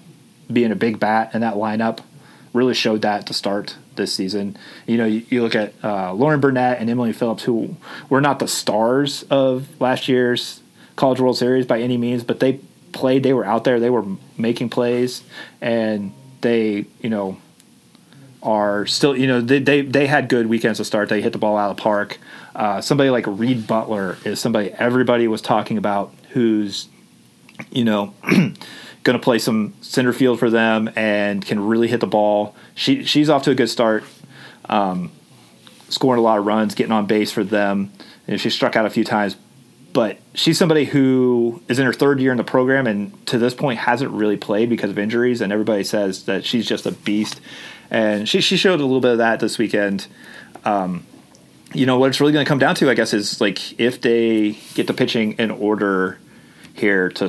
being 0.52 0.70
a 0.70 0.76
big 0.76 1.00
bat 1.00 1.34
in 1.34 1.40
that 1.40 1.54
lineup 1.54 2.00
really 2.52 2.74
showed 2.74 3.02
that 3.02 3.26
to 3.26 3.34
start 3.34 3.76
this 3.96 4.12
season. 4.12 4.56
You 4.86 4.96
know, 4.98 5.06
you, 5.06 5.24
you 5.28 5.42
look 5.42 5.54
at 5.54 5.72
uh, 5.84 6.12
Lauren 6.12 6.40
Bernett 6.40 6.80
and 6.80 6.90
Emily 6.90 7.12
Phillips, 7.12 7.44
who 7.44 7.76
were 8.08 8.20
not 8.20 8.40
the 8.40 8.48
stars 8.48 9.22
of 9.30 9.68
last 9.80 10.08
year's 10.08 10.60
College 10.96 11.20
World 11.20 11.38
Series 11.38 11.64
by 11.66 11.80
any 11.80 11.96
means, 11.96 12.24
but 12.24 12.40
they 12.40 12.60
played. 12.92 13.22
They 13.22 13.32
were 13.32 13.44
out 13.44 13.64
there. 13.64 13.80
They 13.80 13.90
were 13.90 14.04
making 14.36 14.70
plays, 14.70 15.22
and 15.60 16.12
they, 16.40 16.86
you 17.00 17.10
know, 17.10 17.38
are 18.42 18.86
still, 18.86 19.16
you 19.16 19.26
know, 19.26 19.40
they 19.40 19.58
they, 19.58 19.82
they 19.82 20.06
had 20.06 20.28
good 20.28 20.46
weekends 20.46 20.78
to 20.78 20.84
start. 20.84 21.08
They 21.08 21.22
hit 21.22 21.32
the 21.32 21.38
ball 21.38 21.56
out 21.56 21.70
of 21.70 21.76
the 21.76 21.82
park. 21.82 22.18
Uh, 22.54 22.80
somebody 22.80 23.10
like 23.10 23.24
Reed 23.26 23.66
Butler 23.66 24.18
is 24.24 24.40
somebody 24.40 24.70
everybody 24.72 25.28
was 25.28 25.42
talking 25.42 25.78
about, 25.78 26.12
who's, 26.30 26.88
you 27.70 27.84
know. 27.84 28.14
going 29.02 29.18
to 29.18 29.22
play 29.22 29.38
some 29.38 29.72
center 29.80 30.12
field 30.12 30.38
for 30.38 30.50
them 30.50 30.90
and 30.94 31.44
can 31.44 31.58
really 31.58 31.88
hit 31.88 32.00
the 32.00 32.06
ball. 32.06 32.54
She 32.74 33.04
she's 33.04 33.30
off 33.30 33.42
to 33.44 33.50
a 33.50 33.54
good 33.54 33.70
start, 33.70 34.04
um, 34.68 35.10
scoring 35.88 36.18
a 36.18 36.22
lot 36.22 36.38
of 36.38 36.46
runs, 36.46 36.74
getting 36.74 36.92
on 36.92 37.06
base 37.06 37.32
for 37.32 37.44
them. 37.44 37.92
And 38.26 38.40
she 38.40 38.50
struck 38.50 38.76
out 38.76 38.86
a 38.86 38.90
few 38.90 39.04
times, 39.04 39.36
but 39.92 40.18
she's 40.34 40.58
somebody 40.58 40.84
who 40.84 41.62
is 41.68 41.78
in 41.78 41.86
her 41.86 41.92
third 41.92 42.20
year 42.20 42.30
in 42.30 42.36
the 42.36 42.44
program 42.44 42.86
and 42.86 43.26
to 43.26 43.38
this 43.38 43.54
point 43.54 43.78
hasn't 43.78 44.10
really 44.10 44.36
played 44.36 44.68
because 44.68 44.90
of 44.90 44.98
injuries. 44.98 45.40
And 45.40 45.52
everybody 45.52 45.84
says 45.84 46.24
that 46.24 46.44
she's 46.44 46.66
just 46.66 46.86
a 46.86 46.92
beast, 46.92 47.40
and 47.90 48.28
she 48.28 48.40
she 48.40 48.56
showed 48.56 48.80
a 48.80 48.84
little 48.84 49.00
bit 49.00 49.12
of 49.12 49.18
that 49.18 49.40
this 49.40 49.58
weekend. 49.58 50.06
Um, 50.64 51.04
you 51.72 51.86
know 51.86 51.98
what 51.98 52.08
it's 52.08 52.20
really 52.20 52.32
going 52.32 52.44
to 52.44 52.48
come 52.48 52.58
down 52.58 52.74
to, 52.76 52.90
I 52.90 52.94
guess, 52.94 53.14
is 53.14 53.40
like 53.40 53.78
if 53.78 54.00
they 54.00 54.58
get 54.74 54.86
the 54.86 54.94
pitching 54.94 55.32
in 55.32 55.50
order 55.50 56.18
here 56.74 57.08
to 57.10 57.28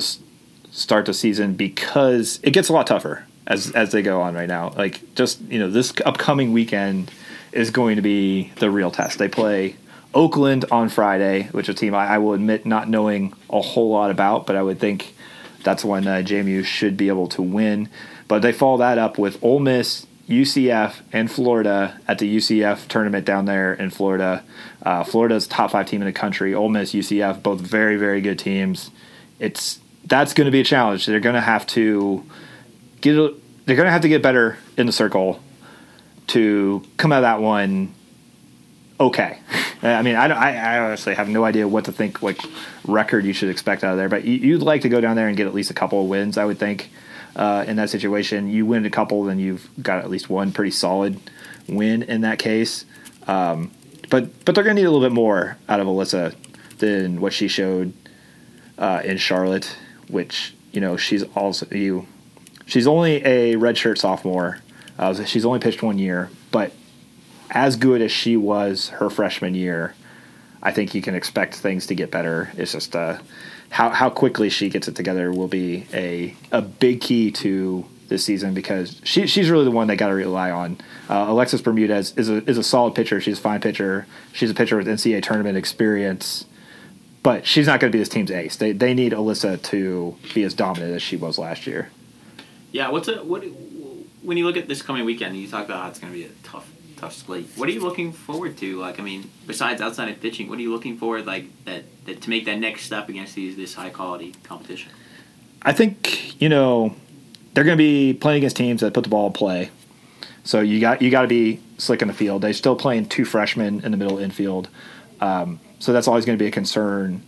start 0.70 1.06
the 1.06 1.14
season 1.14 1.54
because 1.54 2.40
it 2.42 2.52
gets 2.52 2.68
a 2.68 2.72
lot 2.72 2.86
tougher 2.86 3.26
as 3.46 3.70
as 3.72 3.92
they 3.92 4.02
go 4.02 4.20
on 4.20 4.34
right 4.34 4.48
now. 4.48 4.70
Like 4.70 5.14
just 5.14 5.40
you 5.42 5.58
know 5.58 5.70
this 5.70 5.92
upcoming 6.04 6.52
weekend 6.52 7.10
is 7.52 7.70
going 7.70 7.96
to 7.96 8.02
be 8.02 8.52
the 8.56 8.70
real 8.70 8.90
test. 8.90 9.18
They 9.18 9.28
play 9.28 9.76
Oakland 10.14 10.64
on 10.70 10.88
Friday, 10.88 11.48
which 11.52 11.68
a 11.68 11.74
team 11.74 11.94
I, 11.94 12.06
I 12.06 12.18
will 12.18 12.34
admit 12.34 12.66
not 12.66 12.88
knowing 12.88 13.34
a 13.50 13.60
whole 13.60 13.90
lot 13.90 14.10
about, 14.10 14.46
but 14.46 14.56
I 14.56 14.62
would 14.62 14.78
think 14.78 15.14
that's 15.62 15.84
one 15.84 16.06
uh, 16.06 16.22
JMU 16.24 16.64
should 16.64 16.96
be 16.96 17.08
able 17.08 17.28
to 17.28 17.42
win. 17.42 17.88
But 18.28 18.42
they 18.42 18.52
follow 18.52 18.78
that 18.78 18.98
up 18.98 19.18
with 19.18 19.42
Ole 19.42 19.60
Miss, 19.60 20.06
UCF, 20.28 21.00
and 21.12 21.30
Florida 21.30 22.00
at 22.08 22.18
the 22.18 22.36
UCF 22.36 22.88
tournament 22.88 23.24
down 23.24 23.44
there 23.44 23.74
in 23.74 23.90
Florida. 23.90 24.44
Uh, 24.82 25.04
Florida's 25.04 25.46
top 25.46 25.72
five 25.72 25.86
team 25.86 26.02
in 26.02 26.06
the 26.06 26.12
country. 26.12 26.54
Ole 26.54 26.68
Miss, 26.68 26.92
UCF, 26.92 27.42
both 27.42 27.60
very 27.60 27.96
very 27.96 28.20
good 28.20 28.38
teams. 28.38 28.90
It's 29.38 29.80
that's 30.04 30.34
going 30.34 30.46
to 30.46 30.50
be 30.50 30.60
a 30.60 30.64
challenge. 30.64 31.06
They're 31.06 31.20
going 31.20 31.34
to 31.34 31.40
have 31.40 31.66
to 31.68 32.24
get. 33.00 33.14
They're 33.64 33.76
going 33.76 33.86
to 33.86 33.92
have 33.92 34.02
to 34.02 34.08
get 34.08 34.22
better 34.22 34.58
in 34.76 34.86
the 34.86 34.92
circle 34.92 35.40
to 36.28 36.82
come 36.96 37.12
out 37.12 37.18
of 37.18 37.22
that 37.22 37.40
one 37.40 37.94
okay. 38.98 39.38
I 39.82 40.02
mean, 40.02 40.14
I, 40.14 40.26
I, 40.26 40.52
I, 40.52 40.78
honestly 40.78 41.14
have 41.14 41.28
no 41.28 41.44
idea 41.44 41.66
what 41.66 41.86
to 41.86 41.92
think 41.92 42.22
like 42.22 42.40
record 42.86 43.24
you 43.24 43.32
should 43.32 43.48
expect 43.48 43.82
out 43.82 43.92
of 43.92 43.98
there, 43.98 44.08
but 44.08 44.24
you, 44.24 44.52
would 44.52 44.62
like 44.62 44.82
to 44.82 44.88
go 44.88 45.00
down 45.00 45.16
there 45.16 45.26
and 45.26 45.36
get 45.36 45.46
at 45.48 45.54
least 45.54 45.70
a 45.70 45.74
couple 45.74 46.02
of 46.02 46.08
wins. 46.08 46.38
I 46.38 46.44
would 46.44 46.58
think 46.58 46.90
uh, 47.34 47.64
in 47.66 47.76
that 47.76 47.90
situation, 47.90 48.48
you 48.48 48.64
win 48.64 48.86
a 48.86 48.90
couple, 48.90 49.24
then 49.24 49.40
you've 49.40 49.68
got 49.82 49.98
at 49.98 50.08
least 50.08 50.30
one 50.30 50.52
pretty 50.52 50.70
solid 50.70 51.18
win 51.68 52.02
in 52.02 52.20
that 52.20 52.38
case. 52.38 52.84
Um, 53.26 53.72
but 54.08 54.44
but 54.44 54.54
they're 54.54 54.64
going 54.64 54.76
to 54.76 54.82
need 54.82 54.86
a 54.86 54.90
little 54.90 55.06
bit 55.06 55.14
more 55.14 55.56
out 55.68 55.80
of 55.80 55.86
Alissa 55.86 56.34
than 56.78 57.20
what 57.20 57.32
she 57.32 57.48
showed 57.48 57.92
uh, 58.78 59.02
in 59.04 59.16
Charlotte 59.16 59.76
which 60.12 60.54
you 60.70 60.80
know 60.80 60.96
she's 60.96 61.24
also 61.34 61.66
you. 61.74 62.06
She's 62.66 62.86
only 62.86 63.16
a 63.24 63.56
redshirt 63.56 63.98
sophomore. 63.98 64.58
Uh, 64.98 65.24
she's 65.24 65.44
only 65.44 65.58
pitched 65.58 65.82
one 65.82 65.98
year, 65.98 66.30
but 66.52 66.72
as 67.52 67.76
good 67.76 68.00
as 68.00 68.10
she 68.10 68.36
was 68.36 68.88
her 68.88 69.10
freshman 69.10 69.54
year, 69.54 69.94
I 70.62 70.72
think 70.72 70.94
you 70.94 71.02
can 71.02 71.14
expect 71.14 71.54
things 71.54 71.86
to 71.86 71.94
get 71.94 72.10
better. 72.10 72.50
It's 72.56 72.72
just 72.72 72.96
uh, 72.96 73.18
how 73.70 73.90
how 73.90 74.10
quickly 74.10 74.48
she 74.48 74.68
gets 74.68 74.88
it 74.88 74.96
together 74.96 75.30
will 75.30 75.48
be 75.48 75.86
a 75.92 76.34
a 76.50 76.62
big 76.62 77.00
key 77.00 77.30
to 77.32 77.84
this 78.08 78.24
season 78.24 78.54
because 78.54 79.00
she 79.04 79.26
she's 79.26 79.50
really 79.50 79.64
the 79.64 79.70
one 79.70 79.86
they 79.86 79.96
got 79.96 80.08
to 80.08 80.14
rely 80.14 80.50
on. 80.50 80.78
Uh, 81.08 81.26
Alexis 81.28 81.60
Bermudez 81.60 82.16
is 82.16 82.30
a 82.30 82.48
is 82.48 82.56
a 82.58 82.62
solid 82.62 82.94
pitcher. 82.94 83.20
She's 83.20 83.38
a 83.38 83.42
fine 83.42 83.60
pitcher. 83.60 84.06
She's 84.32 84.50
a 84.50 84.54
pitcher 84.54 84.76
with 84.76 84.86
NCAA 84.86 85.22
tournament 85.22 85.58
experience, 85.58 86.46
but 87.22 87.46
she's 87.46 87.66
not 87.66 87.80
going 87.80 87.90
to 87.90 87.96
be 87.96 87.98
this 87.98 88.08
team's 88.08 88.30
ace. 88.30 88.56
They 88.56 88.72
they 88.72 88.94
need 88.94 89.12
Alissa 89.12 89.60
to 89.62 90.16
be 90.32 90.42
as 90.42 90.54
dominant 90.54 90.94
as 90.94 91.02
she 91.02 91.16
was 91.16 91.38
last 91.38 91.66
year. 91.66 91.90
Yeah, 92.70 92.88
what's 92.88 93.08
a 93.08 93.16
what 93.22 93.44
when 94.22 94.38
you 94.38 94.46
look 94.46 94.56
at 94.56 94.68
this 94.68 94.80
coming 94.80 95.04
weekend? 95.04 95.36
You 95.36 95.48
talk 95.48 95.66
about 95.66 95.82
how 95.82 95.88
it's 95.88 95.98
going 95.98 96.12
to 96.12 96.18
be 96.18 96.24
a 96.24 96.30
tough 96.44 96.70
tough 97.02 97.14
slate. 97.14 97.48
What 97.56 97.68
are 97.68 97.72
you 97.72 97.80
looking 97.80 98.12
forward 98.12 98.56
to? 98.58 98.78
Like, 98.78 99.00
I 99.00 99.02
mean, 99.02 99.28
besides 99.46 99.80
outside 99.80 100.08
of 100.08 100.20
pitching, 100.20 100.48
what 100.48 100.58
are 100.58 100.62
you 100.62 100.72
looking 100.72 100.96
forward 100.96 101.26
like 101.26 101.46
that, 101.64 101.82
that 102.06 102.22
to 102.22 102.30
make 102.30 102.44
that 102.44 102.58
next 102.58 102.84
step 102.84 103.08
against 103.08 103.34
these 103.34 103.56
this 103.56 103.74
high 103.74 103.90
quality 103.90 104.34
competition? 104.44 104.92
I 105.62 105.72
think 105.72 106.40
you 106.40 106.48
know 106.48 106.94
they're 107.52 107.64
going 107.64 107.76
to 107.76 107.82
be 107.82 108.14
playing 108.14 108.38
against 108.38 108.56
teams 108.56 108.80
that 108.82 108.94
put 108.94 109.02
the 109.02 109.10
ball 109.10 109.26
in 109.26 109.32
play. 109.32 109.70
So 110.44 110.60
you 110.60 110.80
got 110.80 111.02
you 111.02 111.10
got 111.10 111.22
to 111.22 111.28
be 111.28 111.60
slick 111.76 112.02
in 112.02 112.08
the 112.08 112.14
field. 112.14 112.42
They're 112.42 112.52
still 112.52 112.76
playing 112.76 113.08
two 113.08 113.24
freshmen 113.24 113.84
in 113.84 113.90
the 113.90 113.96
middle 113.96 114.18
infield, 114.18 114.68
um, 115.20 115.58
so 115.80 115.92
that's 115.92 116.06
always 116.06 116.24
going 116.24 116.38
to 116.38 116.42
be 116.42 116.48
a 116.48 116.52
concern 116.52 117.22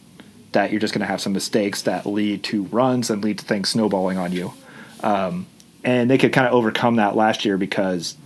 that 0.52 0.70
you're 0.70 0.80
just 0.80 0.94
going 0.94 1.00
to 1.00 1.06
have 1.06 1.20
some 1.20 1.32
mistakes 1.32 1.82
that 1.82 2.06
lead 2.06 2.44
to 2.44 2.62
runs 2.64 3.10
and 3.10 3.24
lead 3.24 3.40
to 3.40 3.44
things 3.44 3.70
snowballing 3.70 4.18
on 4.18 4.30
you. 4.30 4.54
Um, 5.00 5.46
and 5.82 6.08
they 6.08 6.16
could 6.16 6.32
kind 6.32 6.46
of 6.46 6.54
overcome 6.54 6.96
that 6.96 7.16
last 7.16 7.44
year 7.44 7.58
because 7.58 8.16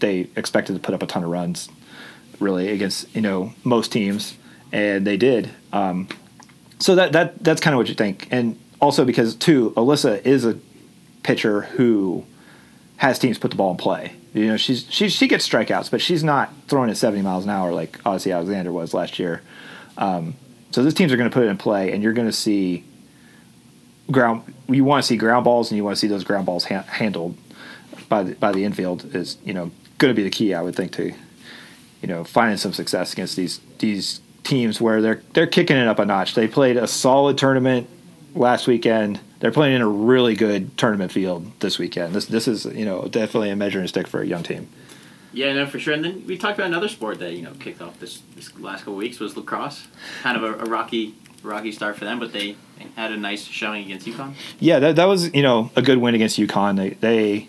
they 0.00 0.28
expected 0.36 0.74
to 0.74 0.78
put 0.80 0.94
up 0.94 1.02
a 1.02 1.06
ton 1.06 1.24
of 1.24 1.30
runs, 1.30 1.68
really 2.40 2.68
against 2.68 3.14
you 3.14 3.20
know 3.20 3.52
most 3.64 3.92
teams, 3.92 4.36
and 4.72 5.06
they 5.06 5.16
did. 5.16 5.50
Um, 5.72 6.08
so 6.78 6.94
that 6.94 7.12
that 7.12 7.42
that's 7.42 7.60
kind 7.60 7.74
of 7.74 7.78
what 7.78 7.88
you 7.88 7.94
think, 7.94 8.28
and 8.30 8.58
also 8.80 9.04
because 9.04 9.34
too, 9.34 9.72
Alissa 9.76 10.24
is 10.24 10.44
a 10.44 10.58
pitcher 11.22 11.62
who 11.62 12.24
has 12.96 13.18
teams 13.18 13.38
put 13.38 13.50
the 13.50 13.56
ball 13.56 13.72
in 13.72 13.76
play. 13.76 14.12
You 14.34 14.46
know, 14.46 14.56
she's 14.56 14.86
she 14.90 15.08
she 15.08 15.28
gets 15.28 15.48
strikeouts, 15.48 15.90
but 15.90 16.00
she's 16.00 16.22
not 16.22 16.52
throwing 16.68 16.90
at 16.90 16.96
seventy 16.96 17.22
miles 17.22 17.44
an 17.44 17.50
hour 17.50 17.72
like 17.72 17.98
Odicci 18.02 18.32
Alexander 18.32 18.72
was 18.72 18.94
last 18.94 19.18
year. 19.18 19.42
Um, 19.96 20.34
so 20.70 20.82
those 20.82 20.94
teams 20.94 21.12
are 21.12 21.16
going 21.16 21.30
to 21.30 21.34
put 21.34 21.44
it 21.44 21.48
in 21.48 21.56
play, 21.56 21.92
and 21.92 22.02
you're 22.02 22.12
going 22.12 22.28
to 22.28 22.32
see 22.32 22.84
ground. 24.10 24.54
You 24.68 24.84
want 24.84 25.02
to 25.02 25.06
see 25.06 25.16
ground 25.16 25.44
balls, 25.44 25.70
and 25.70 25.76
you 25.76 25.84
want 25.84 25.96
to 25.96 26.00
see 26.00 26.06
those 26.06 26.24
ground 26.24 26.46
balls 26.46 26.64
ha- 26.64 26.82
handled 26.82 27.36
by 28.08 28.22
the 28.22 28.34
by 28.34 28.52
the 28.52 28.64
infield 28.64 29.14
is 29.14 29.38
you 29.44 29.54
know 29.54 29.70
going 29.98 30.12
to 30.12 30.16
be 30.16 30.22
the 30.22 30.30
key, 30.30 30.54
I 30.54 30.62
would 30.62 30.74
think, 30.74 30.92
to 30.92 31.12
you 32.00 32.08
know 32.08 32.24
finding 32.24 32.56
some 32.56 32.72
success 32.72 33.12
against 33.12 33.36
these 33.36 33.60
these 33.78 34.20
teams 34.44 34.80
where 34.80 35.02
they're 35.02 35.22
they're 35.34 35.46
kicking 35.46 35.76
it 35.76 35.86
up 35.86 35.98
a 35.98 36.04
notch. 36.04 36.34
They 36.34 36.48
played 36.48 36.76
a 36.76 36.86
solid 36.86 37.38
tournament 37.38 37.88
last 38.34 38.66
weekend. 38.66 39.20
They're 39.40 39.52
playing 39.52 39.76
in 39.76 39.82
a 39.82 39.88
really 39.88 40.34
good 40.34 40.76
tournament 40.76 41.12
field 41.12 41.52
this 41.60 41.78
weekend. 41.78 42.14
This 42.14 42.26
this 42.26 42.48
is 42.48 42.64
you 42.64 42.84
know 42.84 43.04
definitely 43.04 43.50
a 43.50 43.56
measuring 43.56 43.86
stick 43.88 44.06
for 44.06 44.20
a 44.20 44.26
young 44.26 44.42
team. 44.42 44.68
Yeah, 45.32 45.52
no, 45.52 45.66
for 45.66 45.78
sure. 45.78 45.92
And 45.92 46.04
then 46.04 46.26
we 46.26 46.38
talked 46.38 46.58
about 46.58 46.68
another 46.68 46.88
sport 46.88 47.18
that 47.18 47.34
you 47.34 47.42
know 47.42 47.52
kicked 47.60 47.82
off 47.82 48.00
this, 48.00 48.22
this 48.34 48.56
last 48.58 48.80
couple 48.80 48.96
weeks 48.96 49.20
was 49.20 49.36
lacrosse. 49.36 49.86
Kind 50.22 50.36
of 50.36 50.42
a, 50.42 50.64
a 50.64 50.68
rocky 50.68 51.14
rocky 51.42 51.72
start 51.72 51.96
for 51.96 52.04
them, 52.04 52.18
but 52.18 52.32
they 52.32 52.56
had 52.96 53.12
a 53.12 53.16
nice 53.16 53.44
showing 53.44 53.84
against 53.84 54.06
UConn. 54.06 54.34
Yeah, 54.58 54.78
that, 54.80 54.96
that 54.96 55.04
was 55.04 55.32
you 55.34 55.42
know 55.42 55.70
a 55.76 55.82
good 55.82 55.98
win 55.98 56.14
against 56.14 56.38
UConn. 56.38 56.76
They 56.76 56.90
they 56.90 57.48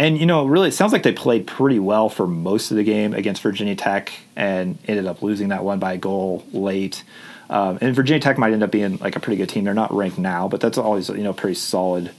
and 0.00 0.18
you 0.18 0.24
know, 0.24 0.46
really, 0.46 0.68
it 0.68 0.72
sounds 0.72 0.94
like 0.94 1.02
they 1.02 1.12
played 1.12 1.46
pretty 1.46 1.78
well 1.78 2.08
for 2.08 2.26
most 2.26 2.70
of 2.70 2.78
the 2.78 2.82
game 2.84 3.12
against 3.12 3.42
Virginia 3.42 3.76
Tech, 3.76 4.10
and 4.34 4.78
ended 4.88 5.04
up 5.04 5.20
losing 5.20 5.48
that 5.48 5.62
one 5.62 5.78
by 5.78 5.92
a 5.92 5.98
goal 5.98 6.42
late. 6.52 7.04
Um, 7.50 7.76
and 7.82 7.94
Virginia 7.94 8.18
Tech 8.18 8.38
might 8.38 8.54
end 8.54 8.62
up 8.62 8.70
being 8.70 8.96
like 8.96 9.14
a 9.14 9.20
pretty 9.20 9.36
good 9.36 9.50
team. 9.50 9.64
They're 9.64 9.74
not 9.74 9.92
ranked 9.92 10.16
now, 10.16 10.48
but 10.48 10.62
that's 10.62 10.78
always 10.78 11.10
you 11.10 11.22
know 11.22 11.34
pretty 11.34 11.56
solid 11.56 12.12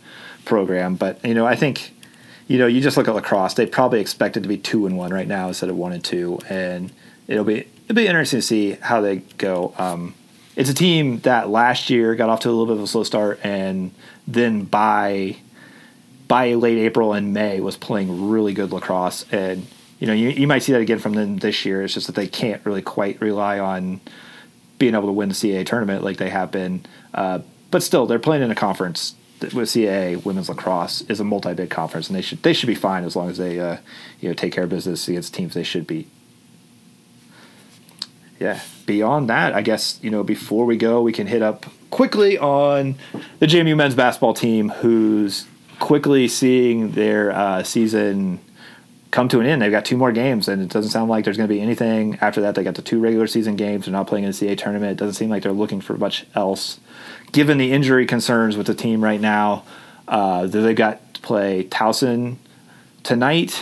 program. 0.45 0.93
But 0.93 1.25
you 1.25 1.33
know, 1.33 1.47
I 1.47 1.55
think 1.55 1.91
you 2.47 2.59
know 2.59 2.67
you 2.67 2.81
just 2.81 2.97
look 2.97 3.07
at 3.07 3.15
lacrosse; 3.15 3.55
they 3.55 3.65
probably 3.65 3.99
expected 3.99 4.43
to 4.43 4.49
be 4.49 4.59
two 4.59 4.85
and 4.85 4.95
one 4.95 5.11
right 5.11 5.27
now 5.27 5.47
instead 5.47 5.71
of 5.71 5.75
one 5.75 5.91
and 5.91 6.03
two, 6.03 6.37
and 6.49 6.93
it'll 7.27 7.45
be 7.45 7.67
it'll 7.85 7.95
be 7.95 8.05
interesting 8.05 8.41
to 8.41 8.45
see 8.45 8.71
how 8.73 9.01
they 9.01 9.17
go. 9.39 9.73
Um, 9.79 10.13
it's 10.55 10.69
a 10.69 10.75
team 10.75 11.17
that 11.21 11.49
last 11.49 11.89
year 11.89 12.13
got 12.13 12.29
off 12.29 12.41
to 12.41 12.49
a 12.49 12.51
little 12.51 12.67
bit 12.67 12.77
of 12.77 12.83
a 12.83 12.87
slow 12.87 13.03
start, 13.03 13.39
and 13.43 13.89
then 14.27 14.65
by 14.65 15.37
by 16.31 16.53
late 16.53 16.77
April 16.77 17.11
and 17.11 17.33
May 17.33 17.59
was 17.59 17.75
playing 17.75 18.29
really 18.29 18.53
good 18.53 18.71
lacrosse. 18.71 19.25
And, 19.33 19.67
you 19.99 20.07
know, 20.07 20.13
you, 20.13 20.29
you 20.29 20.47
might 20.47 20.59
see 20.59 20.71
that 20.71 20.79
again 20.79 20.97
from 20.97 21.11
them 21.11 21.39
this 21.39 21.65
year. 21.65 21.83
It's 21.83 21.93
just 21.93 22.07
that 22.07 22.15
they 22.15 22.25
can't 22.25 22.65
really 22.65 22.81
quite 22.81 23.19
rely 23.19 23.59
on 23.59 23.99
being 24.77 24.95
able 24.95 25.07
to 25.07 25.11
win 25.11 25.27
the 25.27 25.35
CAA 25.35 25.65
tournament 25.65 26.05
like 26.05 26.15
they 26.15 26.29
have 26.29 26.49
been. 26.49 26.85
Uh, 27.13 27.39
but 27.69 27.83
still, 27.83 28.05
they're 28.05 28.17
playing 28.17 28.43
in 28.43 28.49
a 28.49 28.55
conference 28.55 29.13
with 29.41 29.67
CAA 29.67 30.23
women's 30.23 30.47
lacrosse 30.47 31.01
is 31.01 31.19
a 31.19 31.25
multi-bid 31.25 31.69
conference, 31.69 32.07
and 32.07 32.15
they 32.15 32.21
should 32.21 32.41
they 32.43 32.53
should 32.53 32.67
be 32.67 32.75
fine 32.75 33.03
as 33.03 33.13
long 33.13 33.29
as 33.29 33.37
they 33.37 33.59
uh, 33.59 33.75
you 34.21 34.29
know 34.29 34.33
take 34.33 34.53
care 34.53 34.63
of 34.63 34.69
business 34.69 35.09
against 35.09 35.33
teams 35.33 35.53
they 35.53 35.63
should 35.63 35.85
beat. 35.85 36.07
Yeah. 38.39 38.61
Beyond 38.85 39.29
that, 39.29 39.53
I 39.53 39.61
guess 39.61 39.99
you 40.01 40.09
know 40.09 40.23
before 40.23 40.65
we 40.65 40.77
go, 40.77 41.01
we 41.01 41.11
can 41.11 41.27
hit 41.27 41.41
up 41.41 41.65
quickly 41.89 42.37
on 42.37 42.95
the 43.39 43.47
JMU 43.47 43.75
men's 43.75 43.95
basketball 43.95 44.33
team, 44.33 44.69
who's 44.69 45.45
quickly 45.81 46.27
seeing 46.27 46.91
their 46.91 47.31
uh, 47.31 47.63
season 47.63 48.39
come 49.09 49.27
to 49.27 49.41
an 49.41 49.47
end. 49.47 49.61
They've 49.61 49.71
got 49.71 49.83
two 49.83 49.97
more 49.97 50.11
games, 50.11 50.47
and 50.47 50.61
it 50.61 50.69
doesn't 50.69 50.91
sound 50.91 51.09
like 51.09 51.25
there's 51.25 51.35
going 51.35 51.49
to 51.49 51.53
be 51.53 51.59
anything 51.59 52.17
after 52.21 52.41
that. 52.41 52.55
They 52.55 52.63
got 52.63 52.75
the 52.75 52.83
two 52.83 52.99
regular 53.01 53.27
season 53.27 53.55
games. 53.57 53.85
They're 53.85 53.91
not 53.91 54.07
playing 54.07 54.23
in 54.23 54.29
the 54.29 54.33
CA 54.33 54.55
tournament. 54.55 54.93
It 54.93 54.97
doesn't 54.97 55.15
seem 55.15 55.29
like 55.29 55.43
they're 55.43 55.51
looking 55.51 55.81
for 55.81 55.97
much 55.97 56.25
else. 56.35 56.79
Given 57.31 57.57
the 57.57 57.73
injury 57.73 58.05
concerns 58.05 58.55
with 58.55 58.67
the 58.67 58.75
team 58.75 59.03
right 59.03 59.19
now, 59.19 59.63
uh, 60.07 60.45
they've 60.45 60.75
got 60.75 61.15
to 61.15 61.21
play 61.21 61.65
Towson 61.65 62.37
tonight, 63.01 63.61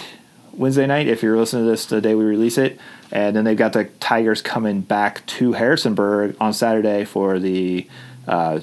Wednesday 0.51 0.86
night, 0.86 1.08
if 1.08 1.23
you're 1.23 1.38
listening 1.38 1.63
to 1.63 1.71
this 1.71 1.86
the 1.86 2.01
day 2.01 2.15
we 2.15 2.25
release 2.25 2.58
it. 2.58 2.79
And 3.12 3.34
then 3.34 3.45
they've 3.45 3.58
got 3.58 3.73
the 3.73 3.86
Tigers 4.01 4.41
coming 4.41 4.82
back 4.82 5.25
to 5.27 5.53
Harrisonburg 5.53 6.36
on 6.39 6.53
Saturday 6.53 7.05
for 7.05 7.39
the 7.39 7.88
uh, 8.27 8.60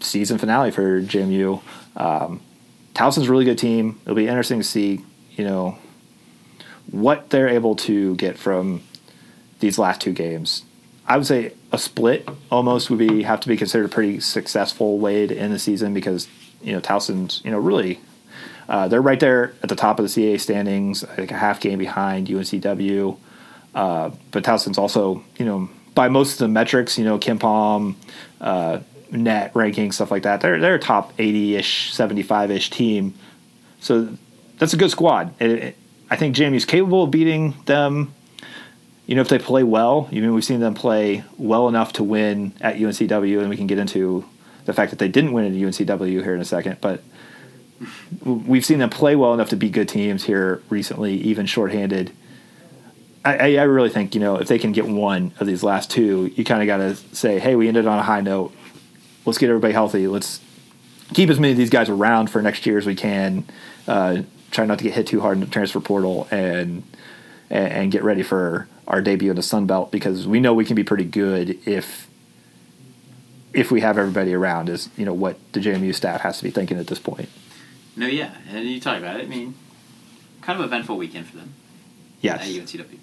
season 0.00 0.36
finale 0.36 0.70
for 0.70 1.00
JMU. 1.00 1.62
Um, 1.96 2.40
Towson's 2.94 3.28
a 3.28 3.30
really 3.30 3.44
good 3.44 3.58
team. 3.58 4.00
It'll 4.02 4.14
be 4.14 4.28
interesting 4.28 4.58
to 4.58 4.64
see, 4.64 5.00
you 5.32 5.44
know, 5.44 5.78
what 6.90 7.30
they're 7.30 7.48
able 7.48 7.74
to 7.76 8.14
get 8.16 8.38
from 8.38 8.82
these 9.60 9.78
last 9.78 10.00
two 10.00 10.12
games. 10.12 10.64
I 11.06 11.16
would 11.16 11.26
say 11.26 11.52
a 11.72 11.78
split 11.78 12.28
almost 12.50 12.90
would 12.90 12.98
be 12.98 13.22
have 13.22 13.40
to 13.40 13.48
be 13.48 13.56
considered 13.56 13.86
a 13.86 13.88
pretty 13.88 14.20
successful 14.20 14.98
way 14.98 15.26
to 15.26 15.36
end 15.36 15.52
the 15.52 15.58
season 15.58 15.94
because 15.94 16.28
you 16.62 16.72
know 16.72 16.80
Towson's 16.80 17.40
you 17.44 17.50
know 17.50 17.58
really 17.58 18.00
uh, 18.68 18.88
they're 18.88 19.02
right 19.02 19.18
there 19.18 19.52
at 19.62 19.68
the 19.68 19.76
top 19.76 19.98
of 19.98 20.04
the 20.04 20.08
CAA 20.08 20.40
standings, 20.40 21.04
like 21.18 21.30
a 21.30 21.36
half 21.36 21.60
game 21.60 21.78
behind 21.78 22.28
UNCW. 22.28 23.18
Uh, 23.74 24.10
but 24.30 24.44
Towson's 24.44 24.78
also 24.78 25.24
you 25.38 25.44
know 25.44 25.68
by 25.94 26.08
most 26.08 26.34
of 26.34 26.38
the 26.38 26.48
metrics, 26.48 26.98
you 26.98 27.04
know 27.04 27.18
KenPom, 27.18 27.94
uh, 28.40 28.78
net 29.12 29.54
ranking 29.54 29.92
stuff 29.92 30.10
like 30.10 30.22
that. 30.22 30.40
They're 30.40 30.58
they're 30.58 30.74
a 30.74 30.80
top 30.80 31.12
eighty 31.18 31.54
ish, 31.54 31.92
seventy 31.92 32.22
five 32.22 32.50
ish 32.50 32.70
team. 32.70 33.14
So 33.80 34.16
that's 34.58 34.72
a 34.72 34.76
good 34.76 34.90
squad. 34.90 35.34
It, 35.40 35.50
it, 35.50 35.76
I 36.10 36.16
think 36.16 36.36
JMU's 36.36 36.64
capable 36.64 37.04
of 37.04 37.10
beating 37.10 37.54
them. 37.66 38.14
You 39.06 39.16
know, 39.16 39.20
if 39.20 39.28
they 39.28 39.38
play 39.38 39.62
well, 39.64 40.08
you 40.10 40.22
know, 40.22 40.32
we've 40.32 40.44
seen 40.44 40.60
them 40.60 40.74
play 40.74 41.24
well 41.36 41.68
enough 41.68 41.92
to 41.94 42.04
win 42.04 42.54
at 42.60 42.76
UNCW, 42.76 43.40
and 43.40 43.50
we 43.50 43.56
can 43.56 43.66
get 43.66 43.78
into 43.78 44.24
the 44.64 44.72
fact 44.72 44.90
that 44.90 44.98
they 44.98 45.08
didn't 45.08 45.32
win 45.32 45.44
at 45.44 45.52
UNCW 45.52 46.22
here 46.22 46.34
in 46.34 46.40
a 46.40 46.44
second. 46.44 46.80
But 46.80 47.02
we've 48.24 48.64
seen 48.64 48.78
them 48.78 48.90
play 48.90 49.16
well 49.16 49.34
enough 49.34 49.48
to 49.50 49.56
beat 49.56 49.72
good 49.72 49.88
teams 49.88 50.24
here 50.24 50.62
recently, 50.70 51.14
even 51.14 51.46
shorthanded. 51.46 52.12
I, 53.24 53.56
I 53.56 53.62
really 53.62 53.90
think 53.90 54.14
you 54.14 54.20
know 54.20 54.36
if 54.36 54.48
they 54.48 54.58
can 54.58 54.72
get 54.72 54.86
one 54.86 55.32
of 55.38 55.46
these 55.46 55.62
last 55.62 55.90
two, 55.90 56.32
you 56.34 56.44
kind 56.44 56.62
of 56.62 56.66
got 56.66 56.78
to 56.78 56.96
say, 57.14 57.38
hey, 57.38 57.54
we 57.54 57.68
ended 57.68 57.86
on 57.86 57.98
a 57.98 58.02
high 58.02 58.20
note 58.20 58.52
let's 59.24 59.38
get 59.38 59.48
everybody 59.48 59.72
healthy. 59.72 60.06
Let's 60.06 60.40
keep 61.14 61.30
as 61.30 61.38
many 61.38 61.52
of 61.52 61.58
these 61.58 61.70
guys 61.70 61.88
around 61.88 62.30
for 62.30 62.42
next 62.42 62.66
year 62.66 62.78
as 62.78 62.86
we 62.86 62.94
can. 62.94 63.44
Uh, 63.86 64.22
try 64.50 64.66
not 64.66 64.78
to 64.78 64.84
get 64.84 64.94
hit 64.94 65.06
too 65.06 65.20
hard 65.20 65.38
in 65.38 65.40
the 65.40 65.46
transfer 65.46 65.80
portal 65.80 66.28
and 66.30 66.82
and 67.50 67.92
get 67.92 68.02
ready 68.02 68.22
for 68.22 68.66
our 68.88 69.02
debut 69.02 69.30
in 69.30 69.36
the 69.36 69.42
Sun 69.42 69.66
Belt 69.66 69.90
because 69.90 70.26
we 70.26 70.40
know 70.40 70.54
we 70.54 70.64
can 70.64 70.74
be 70.74 70.84
pretty 70.84 71.04
good 71.04 71.58
if 71.66 72.08
if 73.52 73.70
we 73.70 73.80
have 73.80 73.98
everybody 73.98 74.34
around. 74.34 74.68
Is 74.68 74.88
you 74.96 75.04
know 75.04 75.14
what 75.14 75.36
the 75.52 75.60
JMU 75.60 75.94
staff 75.94 76.22
has 76.22 76.38
to 76.38 76.44
be 76.44 76.50
thinking 76.50 76.78
at 76.78 76.86
this 76.86 76.98
point. 76.98 77.28
No, 77.96 78.06
yeah, 78.06 78.34
and 78.48 78.66
you 78.66 78.80
talk 78.80 78.98
about 78.98 79.20
it. 79.20 79.24
I 79.24 79.26
mean, 79.26 79.54
kind 80.40 80.58
of 80.58 80.64
eventful 80.64 80.96
weekend 80.96 81.26
for 81.26 81.36
them. 81.36 81.54
Yes. 82.22 82.40
At 82.40 82.46
UNCW. 82.46 82.98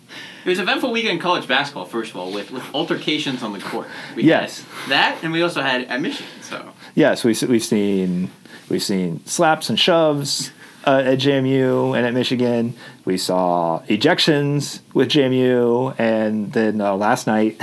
It 0.45 0.49
was 0.49 0.57
an 0.59 0.63
eventful 0.63 0.91
weekend 0.91 1.15
in 1.15 1.19
college 1.19 1.47
basketball, 1.47 1.85
first 1.85 2.11
of 2.11 2.17
all, 2.17 2.31
with, 2.31 2.51
with 2.51 2.63
altercations 2.73 3.43
on 3.43 3.53
the 3.53 3.59
court. 3.59 3.87
We 4.15 4.23
yes. 4.23 4.65
that, 4.87 5.19
and 5.21 5.31
we 5.31 5.41
also 5.41 5.61
had 5.61 5.83
at 5.83 6.01
Michigan. 6.01 6.31
So. 6.41 6.71
Yes, 6.95 7.23
we 7.23 7.35
we've 7.47 7.63
seen 7.63 8.31
we've 8.69 8.81
seen 8.81 9.23
slaps 9.25 9.69
and 9.69 9.77
shoves. 9.79 10.51
uh, 10.85 11.01
at 11.05 11.19
JMU 11.19 11.95
and 11.97 12.05
at 12.05 12.13
Michigan. 12.13 12.73
We 13.05 13.17
saw 13.17 13.81
ejections 13.87 14.79
with 14.93 15.09
JMU, 15.09 15.99
and 15.99 16.51
then 16.53 16.81
uh, 16.81 16.95
last 16.95 17.27
night, 17.27 17.57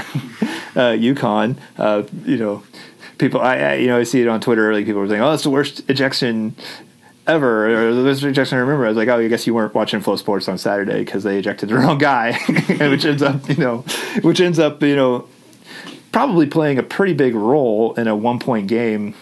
uh, 0.77 0.95
UConn. 0.95 1.57
Uh, 1.79 2.05
you 2.25 2.37
know, 2.37 2.62
people. 3.19 3.40
I, 3.40 3.57
I, 3.57 3.75
you 3.75 3.87
know 3.88 3.99
I 3.99 4.05
see 4.05 4.21
it 4.21 4.29
on 4.29 4.40
Twitter. 4.40 4.73
Like 4.73 4.87
people 4.87 5.01
were 5.01 5.09
saying, 5.09 5.23
"Oh, 5.23 5.31
that's 5.31 5.45
the 5.45 5.51
worst 5.51 5.88
ejection." 5.88 6.55
Ever 7.27 7.89
or 7.89 7.95
the 7.95 8.03
worst 8.05 8.23
ejection 8.23 8.57
I 8.57 8.61
remember. 8.61 8.87
I 8.87 8.89
was 8.89 8.97
like, 8.97 9.09
oh, 9.09 9.19
I 9.19 9.29
guess 9.29 9.47
you 9.47 9.55
weren't 9.55 9.75
watching 9.75 10.01
FloSports 10.01 10.49
on 10.49 10.59
Saturday 10.59 11.01
because 11.01 11.25
they 11.25 11.39
ejected 11.39 11.69
the 11.69 11.75
wrong 11.79 11.99
guy, 11.99 12.33
which 12.81 13.05
ends 13.05 13.23
up, 13.23 13.49
you 13.49 13.57
know, 13.57 13.79
which 14.23 14.41
ends 14.41 14.59
up, 14.59 14.83
you 14.83 14.95
know, 14.95 15.29
probably 16.12 16.47
playing 16.47 16.79
a 16.79 16.83
pretty 16.83 17.12
big 17.12 17.35
role 17.35 17.95
in 17.95 18.07
a 18.07 18.15
one 18.15 18.39
point 18.39 18.69
game, 18.69 19.15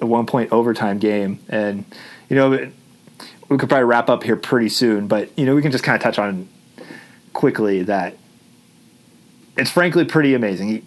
a 0.00 0.06
one 0.06 0.26
point 0.26 0.52
overtime 0.52 0.98
game. 0.98 1.40
And, 1.48 1.84
you 2.28 2.36
know, 2.36 2.50
we 2.50 3.58
could 3.58 3.68
probably 3.68 3.84
wrap 3.84 4.08
up 4.08 4.22
here 4.22 4.36
pretty 4.36 4.68
soon, 4.68 5.08
but, 5.08 5.36
you 5.36 5.44
know, 5.44 5.54
we 5.54 5.62
can 5.62 5.72
just 5.72 5.84
kind 5.84 5.96
of 5.96 6.02
touch 6.02 6.18
on 6.18 6.48
quickly 7.32 7.82
that 7.82 8.16
it's 9.56 9.70
frankly 9.70 10.04
pretty 10.04 10.34
amazing. 10.34 10.86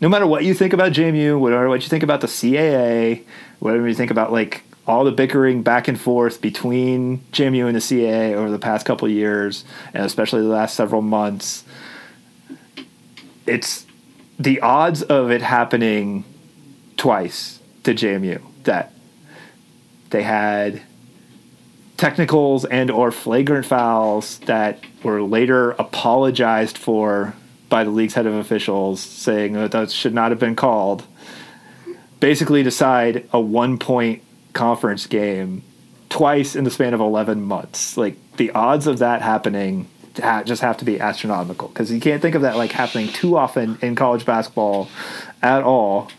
No 0.00 0.08
matter 0.08 0.26
what 0.26 0.44
you 0.44 0.54
think 0.54 0.72
about 0.72 0.92
JMU, 0.92 1.38
whatever 1.38 1.68
what 1.68 1.82
you 1.82 1.88
think 1.88 2.02
about 2.02 2.20
the 2.20 2.26
CAA, 2.26 3.24
whatever 3.58 3.88
you 3.88 3.94
think 3.94 4.10
about 4.10 4.32
like 4.32 4.62
all 4.90 5.04
the 5.04 5.12
bickering 5.12 5.62
back 5.62 5.86
and 5.86 5.98
forth 5.98 6.40
between 6.40 7.18
JMU 7.32 7.66
and 7.66 7.76
the 7.76 7.80
CAA 7.80 8.34
over 8.34 8.50
the 8.50 8.58
past 8.58 8.84
couple 8.84 9.08
years, 9.08 9.64
and 9.94 10.04
especially 10.04 10.42
the 10.42 10.48
last 10.48 10.74
several 10.74 11.00
months, 11.00 11.64
it's 13.46 13.86
the 14.38 14.60
odds 14.60 15.02
of 15.02 15.30
it 15.30 15.42
happening 15.42 16.24
twice 16.96 17.60
to 17.84 17.94
JMU 17.94 18.42
that 18.64 18.92
they 20.10 20.22
had 20.22 20.82
technicals 21.96 22.64
and 22.64 22.90
or 22.90 23.12
flagrant 23.12 23.66
fouls 23.66 24.38
that 24.40 24.80
were 25.04 25.22
later 25.22 25.70
apologized 25.72 26.76
for 26.76 27.34
by 27.68 27.84
the 27.84 27.90
league's 27.90 28.14
head 28.14 28.26
of 28.26 28.34
officials 28.34 29.00
saying 29.00 29.52
that 29.52 29.70
those 29.70 29.92
should 29.92 30.14
not 30.14 30.32
have 30.32 30.40
been 30.40 30.56
called 30.56 31.06
basically 32.18 32.62
decide 32.62 33.28
a 33.32 33.40
one 33.40 33.78
point 33.78 34.22
conference 34.52 35.06
game 35.06 35.62
twice 36.08 36.56
in 36.56 36.64
the 36.64 36.70
span 36.70 36.92
of 36.92 37.00
11 37.00 37.42
months 37.42 37.96
like 37.96 38.16
the 38.36 38.50
odds 38.50 38.86
of 38.86 38.98
that 38.98 39.22
happening 39.22 39.88
just 40.44 40.62
have 40.62 40.76
to 40.78 40.84
be 40.84 41.00
astronomical 41.00 41.68
because 41.68 41.90
you 41.92 42.00
can't 42.00 42.20
think 42.20 42.34
of 42.34 42.42
that 42.42 42.56
like 42.56 42.72
happening 42.72 43.08
too 43.08 43.36
often 43.36 43.78
in 43.82 43.94
college 43.94 44.24
basketball 44.24 44.88
at 45.42 45.62
all. 45.62 46.10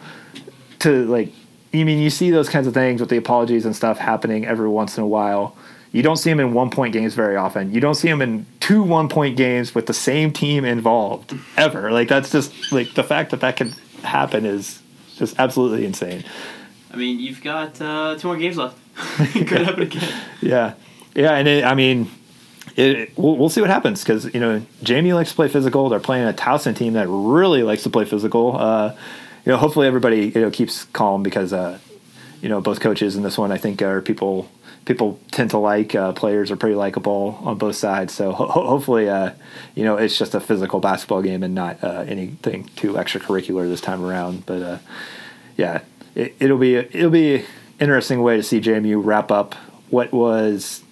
To 0.79 1.05
like, 1.05 1.31
you 1.71 1.85
mean 1.85 1.99
you 1.99 2.09
see 2.09 2.31
those 2.31 2.49
kinds 2.49 2.67
of 2.67 2.73
things 2.73 3.01
with 3.01 3.09
the 3.09 3.17
apologies 3.17 3.65
and 3.65 3.75
stuff 3.75 3.97
happening 3.97 4.45
every 4.45 4.69
once 4.69 4.97
in 4.97 5.03
a 5.03 5.07
while. 5.07 5.55
You 5.91 6.01
don't 6.01 6.17
see 6.17 6.29
them 6.29 6.39
in 6.39 6.53
one 6.53 6.69
point 6.69 6.93
games 6.93 7.15
very 7.15 7.35
often. 7.35 7.73
You 7.73 7.81
don't 7.81 7.95
see 7.95 8.07
them 8.07 8.21
in 8.21 8.45
two 8.59 8.81
one 8.81 9.09
point 9.09 9.35
games 9.35 9.75
with 9.75 9.87
the 9.87 9.93
same 9.93 10.31
team 10.31 10.63
involved 10.63 11.35
ever. 11.57 11.91
Like 11.91 12.07
that's 12.07 12.31
just 12.31 12.71
like 12.71 12.93
the 12.93 13.03
fact 13.03 13.31
that 13.31 13.41
that 13.41 13.57
can 13.57 13.69
happen 14.03 14.45
is 14.45 14.81
just 15.17 15.37
absolutely 15.37 15.85
insane. 15.85 16.23
I 16.91 16.97
mean, 16.97 17.19
you've 17.19 17.41
got 17.41 17.79
uh, 17.81 18.17
two 18.17 18.27
more 18.27 18.37
games 18.37 18.57
left. 18.57 18.77
Could 19.33 19.49
happen 19.49 19.83
again. 19.83 20.21
Yeah, 20.41 20.73
yeah, 21.15 21.33
and 21.33 21.47
it, 21.47 21.63
I 21.63 21.75
mean, 21.75 22.11
it, 22.75 23.17
we'll, 23.17 23.37
we'll, 23.37 23.49
see 23.49 23.61
what 23.61 23.69
happens 23.69 24.03
because 24.03 24.33
you 24.33 24.39
know 24.39 24.61
JMU 24.83 25.15
likes 25.15 25.29
to 25.29 25.35
play 25.35 25.47
physical. 25.47 25.89
They're 25.89 25.99
playing 25.99 26.27
a 26.27 26.33
Towson 26.33 26.75
team 26.75 26.93
that 26.93 27.07
really 27.07 27.63
likes 27.63 27.83
to 27.83 27.89
play 27.89 28.05
physical. 28.05 28.57
Uh, 28.57 28.95
you 29.45 29.51
know, 29.51 29.57
hopefully 29.57 29.87
everybody 29.87 30.27
you 30.27 30.41
know 30.41 30.51
keeps 30.51 30.85
calm 30.85 31.23
because 31.23 31.53
uh, 31.53 31.79
you 32.41 32.49
know 32.49 32.61
both 32.61 32.79
coaches 32.79 33.15
in 33.15 33.23
this 33.23 33.37
one 33.37 33.51
I 33.51 33.57
think 33.57 33.81
are 33.81 34.01
people 34.01 34.49
people 34.85 35.19
tend 35.31 35.51
to 35.51 35.57
like. 35.57 35.95
Uh, 35.95 36.11
players 36.13 36.51
are 36.51 36.55
pretty 36.55 36.75
likable 36.75 37.39
on 37.43 37.57
both 37.57 37.75
sides, 37.75 38.13
so 38.13 38.31
ho- 38.31 38.47
hopefully 38.47 39.09
uh, 39.09 39.31
you 39.75 39.83
know 39.83 39.97
it's 39.97 40.17
just 40.17 40.35
a 40.35 40.39
physical 40.39 40.79
basketball 40.79 41.21
game 41.21 41.43
and 41.43 41.55
not 41.55 41.83
uh, 41.83 42.03
anything 42.07 42.65
too 42.75 42.93
extracurricular 42.93 43.67
this 43.67 43.81
time 43.81 44.03
around. 44.03 44.45
But 44.45 44.61
uh, 44.61 44.77
yeah, 45.57 45.81
it, 46.15 46.35
it'll 46.39 46.57
be 46.57 46.75
it'll 46.75 47.09
be 47.09 47.45
interesting 47.79 48.21
way 48.21 48.37
to 48.37 48.43
see 48.43 48.59
JMU 48.59 49.01
wrap 49.03 49.31
up 49.31 49.55
what 49.89 50.11
was 50.11 50.83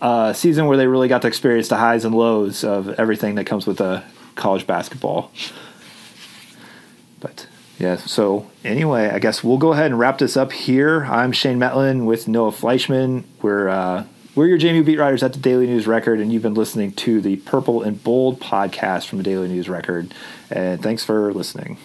a 0.00 0.32
season 0.34 0.66
where 0.66 0.76
they 0.76 0.86
really 0.86 1.08
got 1.08 1.22
to 1.22 1.28
experience 1.28 1.68
the 1.68 1.76
highs 1.76 2.04
and 2.04 2.14
lows 2.14 2.64
of 2.64 2.88
everything 3.00 3.34
that 3.34 3.44
comes 3.44 3.66
with 3.66 3.80
a 3.80 4.04
college 4.36 4.66
basketball. 4.66 5.30
But 7.20 7.48
yeah, 7.78 7.96
so 7.96 8.50
anyway, 8.64 9.10
I 9.10 9.18
guess 9.18 9.42
we'll 9.42 9.58
go 9.58 9.72
ahead 9.72 9.86
and 9.86 9.98
wrap 9.98 10.18
this 10.18 10.36
up 10.36 10.52
here. 10.52 11.04
I'm 11.04 11.32
Shane 11.32 11.58
Metlin 11.58 12.06
with 12.06 12.28
Noah 12.28 12.52
Fleischman. 12.52 13.24
We're 13.42 13.68
uh, 13.68 14.04
we're 14.34 14.46
your 14.46 14.58
JMU 14.58 14.84
beat 14.84 14.98
writers 14.98 15.22
at 15.22 15.32
the 15.32 15.40
Daily 15.40 15.66
News 15.66 15.86
Record, 15.86 16.20
and 16.20 16.32
you've 16.32 16.42
been 16.42 16.54
listening 16.54 16.92
to 16.92 17.20
the 17.20 17.36
Purple 17.36 17.82
and 17.82 18.02
Bold 18.02 18.40
podcast 18.40 19.06
from 19.06 19.18
the 19.18 19.24
Daily 19.24 19.48
News 19.48 19.68
Record. 19.68 20.14
And 20.50 20.80
thanks 20.80 21.04
for 21.04 21.32
listening. 21.32 21.76